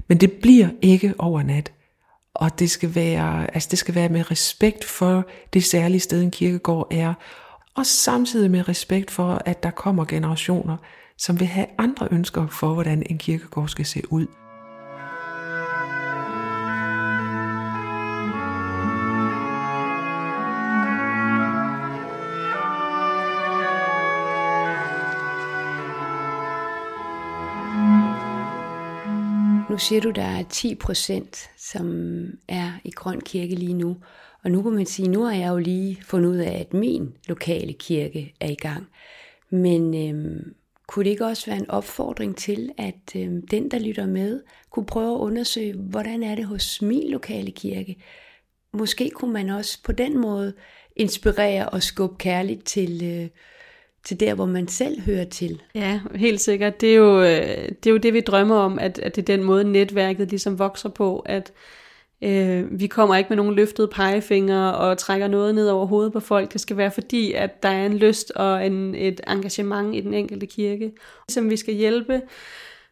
Men 0.09 0.18
det 0.18 0.33
bliver 0.33 0.68
ikke 0.83 1.14
over 1.18 1.42
nat. 1.42 1.73
Og 2.35 2.59
det 2.59 2.71
skal 2.71 2.94
være, 2.94 3.55
altså 3.55 3.68
det 3.71 3.79
skal 3.79 3.94
være 3.94 4.09
med 4.09 4.31
respekt 4.31 4.85
for 4.85 5.29
det 5.53 5.64
særlige 5.64 6.01
sted, 6.01 6.23
en 6.23 6.31
kirkegård 6.31 6.88
er. 6.90 7.14
Og 7.77 7.87
samtidig 7.87 8.51
med 8.51 8.68
respekt 8.68 9.11
for, 9.11 9.42
at 9.47 9.62
der 9.62 9.71
kommer 9.71 10.05
generationer, 10.05 10.77
som 11.18 11.40
vil 11.40 11.49
have 11.49 11.66
andre 11.79 12.09
ønsker 12.11 12.47
for, 12.47 12.75
hvordan 12.75 13.03
en 13.11 13.18
kirkegård 13.18 13.68
skal 13.68 13.87
se 13.87 14.03
ud. 14.11 14.27
Nu 29.79 29.83
siger 29.83 30.01
du, 30.01 30.11
der 30.11 30.23
er 30.23 30.43
10 30.43 30.75
procent, 30.75 31.51
som 31.57 31.87
er 32.49 32.73
i 32.85 32.91
Grøn 32.91 33.21
Kirke 33.21 33.55
lige 33.55 33.75
nu. 33.75 33.97
Og 34.45 34.51
nu 34.51 34.62
kan 34.62 34.73
man 34.73 34.87
sige, 34.87 35.09
nu 35.09 35.23
har 35.23 35.35
jeg 35.35 35.49
jo 35.49 35.57
lige 35.57 36.03
fundet 36.03 36.31
ud 36.31 36.37
af, 36.37 36.61
at 36.61 36.75
min 36.75 37.14
lokale 37.29 37.73
kirke 37.73 38.35
er 38.41 38.51
i 38.51 38.55
gang. 38.55 38.88
Men 39.51 39.95
øhm, 39.95 40.55
kunne 40.87 41.05
det 41.05 41.11
ikke 41.11 41.27
også 41.27 41.47
være 41.47 41.57
en 41.59 41.71
opfordring 41.71 42.37
til, 42.37 42.71
at 42.79 43.17
øhm, 43.17 43.47
den, 43.47 43.71
der 43.71 43.79
lytter 43.79 44.07
med, 44.07 44.43
kunne 44.71 44.87
prøve 44.87 45.14
at 45.14 45.21
undersøge, 45.21 45.75
hvordan 45.75 46.23
er 46.23 46.35
det 46.35 46.45
hos 46.45 46.83
min 46.83 47.11
lokale 47.11 47.51
kirke? 47.51 47.97
Måske 48.73 49.11
kunne 49.11 49.33
man 49.33 49.49
også 49.49 49.83
på 49.83 49.93
den 49.93 50.19
måde 50.19 50.55
inspirere 50.97 51.69
og 51.69 51.83
skubbe 51.83 52.17
kærligt 52.19 52.64
til, 52.64 53.05
øh, 53.05 53.29
til 54.04 54.20
der, 54.20 54.34
hvor 54.34 54.46
man 54.46 54.68
selv 54.68 55.00
hører 55.00 55.24
til. 55.24 55.62
Ja, 55.74 56.00
helt 56.14 56.40
sikkert. 56.40 56.80
Det 56.80 56.90
er 56.90 56.96
jo 56.96 57.20
øh, 57.22 57.68
det, 57.68 57.87
er 57.87 57.90
jo 57.90 57.96
det 57.96 58.14
vi 58.14 58.20
drømmer 58.20 58.56
om, 58.56 58.78
at, 58.78 58.98
at 58.98 59.16
det 59.16 59.22
er 59.22 59.37
den 59.37 59.44
måde, 59.44 59.64
netværket 59.64 60.30
ligesom 60.30 60.58
vokser 60.58 60.88
på, 60.88 61.18
at 61.18 61.52
øh, 62.22 62.80
vi 62.80 62.87
kommer 62.87 63.16
ikke 63.16 63.28
med 63.28 63.37
nogen 63.37 63.54
løftede 63.54 63.88
pegefingre 63.88 64.74
og 64.74 64.98
trækker 64.98 65.28
noget 65.28 65.54
ned 65.54 65.68
over 65.68 65.87
hovedet 65.87 66.12
på 66.12 66.20
folk. 66.20 66.52
Det 66.52 66.61
skal 66.61 66.76
være 66.76 66.90
fordi, 66.90 67.32
at 67.32 67.62
der 67.62 67.68
er 67.68 67.87
en 67.87 67.98
lyst 67.98 68.30
og 68.30 68.66
en, 68.66 68.94
et 68.94 69.20
engagement 69.28 69.96
i 69.96 70.00
den 70.00 70.14
enkelte 70.14 70.46
kirke, 70.46 70.92
som 71.28 71.50
vi 71.50 71.56
skal 71.56 71.74
hjælpe 71.74 72.20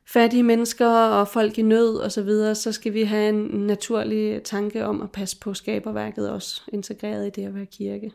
fattige 0.09 0.43
mennesker 0.43 0.89
og 0.89 1.29
folk 1.29 1.59
i 1.59 1.63
nød 1.63 1.97
og 1.97 2.13
så 2.13 2.23
videre, 2.23 2.55
så 2.55 2.73
skal 2.73 2.95
vi 2.95 3.03
have 3.03 3.29
en 3.29 3.67
naturlig 3.67 4.43
tanke 4.43 4.87
om 4.87 5.03
at 5.03 5.13
passe 5.13 5.41
på 5.41 5.55
skaberværket 5.55 6.31
også, 6.31 6.63
integreret 6.73 7.27
i 7.27 7.31
det 7.31 7.47
at 7.47 7.55
være 7.55 7.67
kirke. 7.67 8.13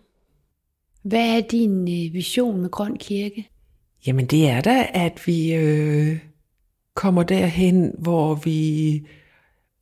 Hvad 1.01 1.37
er 1.37 1.41
din 1.41 1.81
øh, 1.81 2.13
vision 2.13 2.61
med 2.61 2.69
Grøn 2.69 2.97
Kirke? 2.97 3.49
Jamen 4.07 4.25
det 4.25 4.49
er 4.49 4.61
da, 4.61 4.87
at 4.93 5.27
vi 5.27 5.53
øh, 5.53 6.19
kommer 6.95 7.23
derhen, 7.23 7.95
hvor 7.99 8.35
vi 8.35 9.07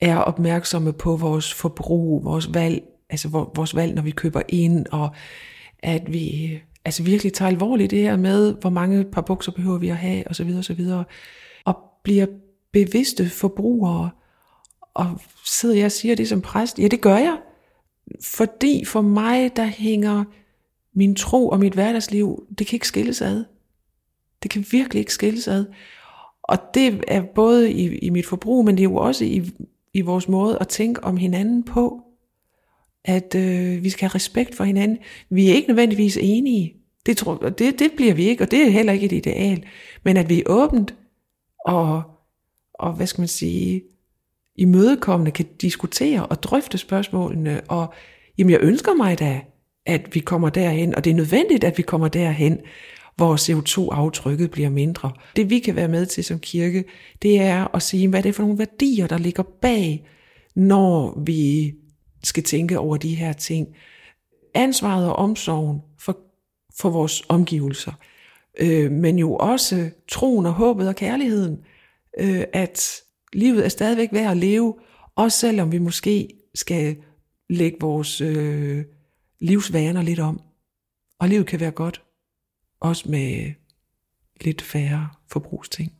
er 0.01 0.17
opmærksomme 0.17 0.93
på 0.93 1.15
vores 1.15 1.53
forbrug, 1.53 2.23
vores 2.23 2.53
valg, 2.53 2.83
altså 3.09 3.27
vores 3.29 3.75
valg, 3.75 3.95
når 3.95 4.01
vi 4.01 4.11
køber 4.11 4.41
ind, 4.49 4.85
og 4.91 5.09
at 5.79 6.13
vi 6.13 6.45
øh, 6.45 6.59
altså 6.85 7.03
virkelig 7.03 7.33
tager 7.33 7.49
alvorligt 7.49 7.91
det 7.91 8.01
her 8.01 8.17
med, 8.17 8.55
hvor 8.61 8.69
mange 8.69 9.03
par 9.03 9.21
bukser 9.21 9.51
behøver 9.51 9.77
vi 9.77 9.89
at 9.89 9.97
have, 9.97 10.27
og 10.27 10.35
så 10.35 10.43
videre, 10.43 10.59
og 10.59 10.65
så 10.65 10.73
videre, 10.73 11.03
og 11.65 11.77
bliver 12.03 12.25
bevidste 12.73 13.29
forbrugere. 13.29 14.09
Og 14.93 15.19
sidder 15.45 15.75
jeg 15.75 15.85
og 15.85 15.91
siger 15.91 16.15
det 16.15 16.27
som 16.27 16.41
præst? 16.41 16.79
Ja, 16.79 16.87
det 16.87 17.01
gør 17.01 17.17
jeg. 17.17 17.37
Fordi 18.23 18.85
for 18.85 19.01
mig, 19.01 19.55
der 19.55 19.65
hænger 19.65 20.23
min 20.93 21.15
tro 21.15 21.49
og 21.49 21.59
mit 21.59 21.73
hverdagsliv, 21.73 22.47
det 22.57 22.67
kan 22.67 22.75
ikke 22.75 22.87
skilles 22.87 23.21
ad. 23.21 23.45
Det 24.43 24.51
kan 24.51 24.65
virkelig 24.71 24.99
ikke 24.99 25.13
skilles 25.13 25.47
ad. 25.47 25.65
Og 26.43 26.57
det 26.73 27.03
er 27.07 27.21
både 27.21 27.71
i, 27.71 27.97
i 27.97 28.09
mit 28.09 28.25
forbrug, 28.25 28.65
men 28.65 28.77
det 28.77 28.81
er 28.81 28.89
jo 28.89 28.95
også 28.95 29.25
i, 29.25 29.51
i 29.93 30.01
vores 30.01 30.27
måde 30.27 30.57
at 30.61 30.67
tænke 30.67 31.03
om 31.03 31.17
hinanden 31.17 31.63
på. 31.63 32.01
At 33.05 33.35
øh, 33.35 33.83
vi 33.83 33.89
skal 33.89 34.09
have 34.09 34.15
respekt 34.15 34.55
for 34.55 34.63
hinanden. 34.63 34.97
Vi 35.29 35.49
er 35.49 35.53
ikke 35.53 35.67
nødvendigvis 35.67 36.17
enige. 36.21 36.75
Det, 37.05 37.17
tror, 37.17 37.35
det, 37.35 37.79
det 37.79 37.91
bliver 37.95 38.13
vi 38.13 38.23
ikke, 38.23 38.43
og 38.43 38.51
det 38.51 38.61
er 38.61 38.69
heller 38.69 38.93
ikke 38.93 39.05
et 39.05 39.11
ideal. 39.11 39.63
Men 40.03 40.17
at 40.17 40.29
vi 40.29 40.39
er 40.39 40.43
åbent 40.45 40.95
og, 41.65 42.01
og 42.73 42.93
hvad 42.93 43.07
skal 43.07 43.21
man 43.21 43.27
sige, 43.27 43.81
imødekommende 44.55 45.31
kan 45.31 45.45
diskutere 45.61 46.25
og 46.25 46.43
drøfte 46.43 46.77
spørgsmålene. 46.77 47.61
Og 47.67 47.93
jamen, 48.37 48.51
jeg 48.51 48.59
ønsker 48.61 48.93
mig 48.93 49.19
da, 49.19 49.41
at 49.89 50.15
vi 50.15 50.19
kommer 50.19 50.49
derhen, 50.49 50.95
og 50.95 51.03
det 51.03 51.11
er 51.11 51.15
nødvendigt, 51.15 51.63
at 51.63 51.77
vi 51.77 51.83
kommer 51.83 52.07
derhen, 52.07 52.59
hvor 53.15 53.35
CO2-aftrykket 53.35 54.51
bliver 54.51 54.69
mindre. 54.69 55.11
Det 55.35 55.49
vi 55.49 55.59
kan 55.59 55.75
være 55.75 55.87
med 55.87 56.05
til 56.05 56.23
som 56.23 56.39
kirke, 56.39 56.83
det 57.21 57.41
er 57.41 57.75
at 57.75 57.81
sige, 57.81 58.07
hvad 58.07 58.23
det 58.23 58.29
er 58.29 58.33
for 58.33 58.43
nogle 58.43 58.59
værdier, 58.59 59.07
der 59.07 59.17
ligger 59.17 59.43
bag, 59.61 60.07
når 60.55 61.23
vi 61.25 61.73
skal 62.23 62.43
tænke 62.43 62.79
over 62.79 62.97
de 62.97 63.15
her 63.15 63.33
ting. 63.33 63.67
Ansvaret 64.53 65.05
og 65.05 65.15
omsorgen 65.15 65.81
for, 65.99 66.17
for 66.79 66.89
vores 66.89 67.23
omgivelser, 67.29 67.91
øh, 68.59 68.91
men 68.91 69.19
jo 69.19 69.35
også 69.35 69.89
troen 70.07 70.45
og 70.45 70.53
håbet 70.53 70.87
og 70.87 70.95
kærligheden, 70.95 71.57
øh, 72.19 72.43
at 72.53 73.01
livet 73.33 73.65
er 73.65 73.69
stadigvæk 73.69 74.09
værd 74.11 74.31
at 74.31 74.37
leve, 74.37 74.75
også 75.15 75.39
selvom 75.39 75.71
vi 75.71 75.77
måske 75.77 76.29
skal 76.55 76.95
lægge 77.49 77.77
vores 77.81 78.21
øh, 78.21 78.83
livsvaner 79.39 80.01
lidt 80.01 80.19
om. 80.19 80.41
Og 81.19 81.29
livet 81.29 81.47
kan 81.47 81.59
være 81.59 81.71
godt, 81.71 82.01
også 82.79 83.09
med 83.09 83.53
lidt 84.41 84.61
færre 84.61 85.09
forbrugsting. 85.31 85.93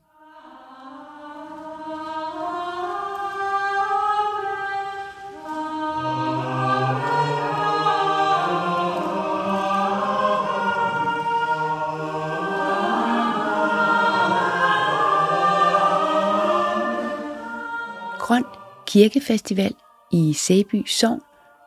Grøn 18.20 18.44
Kirkefestival 18.88 19.76
i 20.12 20.34
Sæby 20.34 20.86
Sogn 20.86 21.22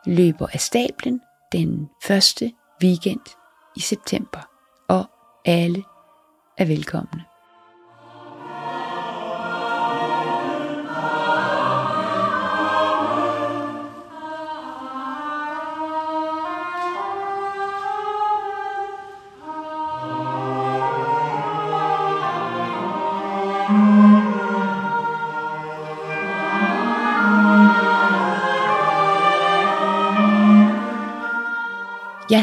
løber 0.05 0.47
af 0.53 0.59
stablen 0.59 1.21
den 1.53 1.89
første 2.03 2.51
weekend 2.83 3.35
i 3.75 3.79
september, 3.79 4.49
og 4.89 5.05
alle 5.45 5.83
er 6.57 6.65
velkomne. 6.65 7.32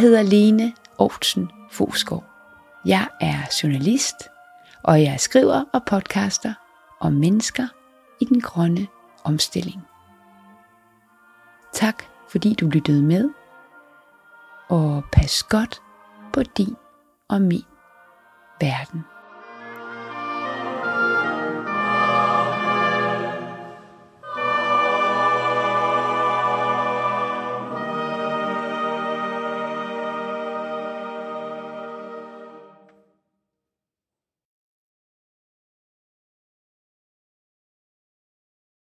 Jeg 0.01 0.09
hedder 0.09 0.23
Lene 0.23 0.73
Aarhusen 0.99 1.51
Fosgaard. 1.71 2.25
Jeg 2.85 3.09
er 3.21 3.39
journalist, 3.63 4.17
og 4.83 5.03
jeg 5.03 5.21
skriver 5.21 5.65
og 5.73 5.85
podcaster 5.85 6.55
om 7.01 7.13
mennesker 7.13 7.67
i 8.21 8.25
den 8.25 8.41
grønne 8.41 8.87
omstilling. 9.25 9.83
Tak 11.73 12.05
fordi 12.29 12.55
du 12.55 12.67
lyttede 12.67 13.03
med, 13.03 13.31
og 14.69 15.05
pas 15.13 15.43
godt 15.43 15.83
på 16.33 16.43
din 16.43 16.77
og 17.29 17.43
min 17.43 17.65
verden. 18.61 19.05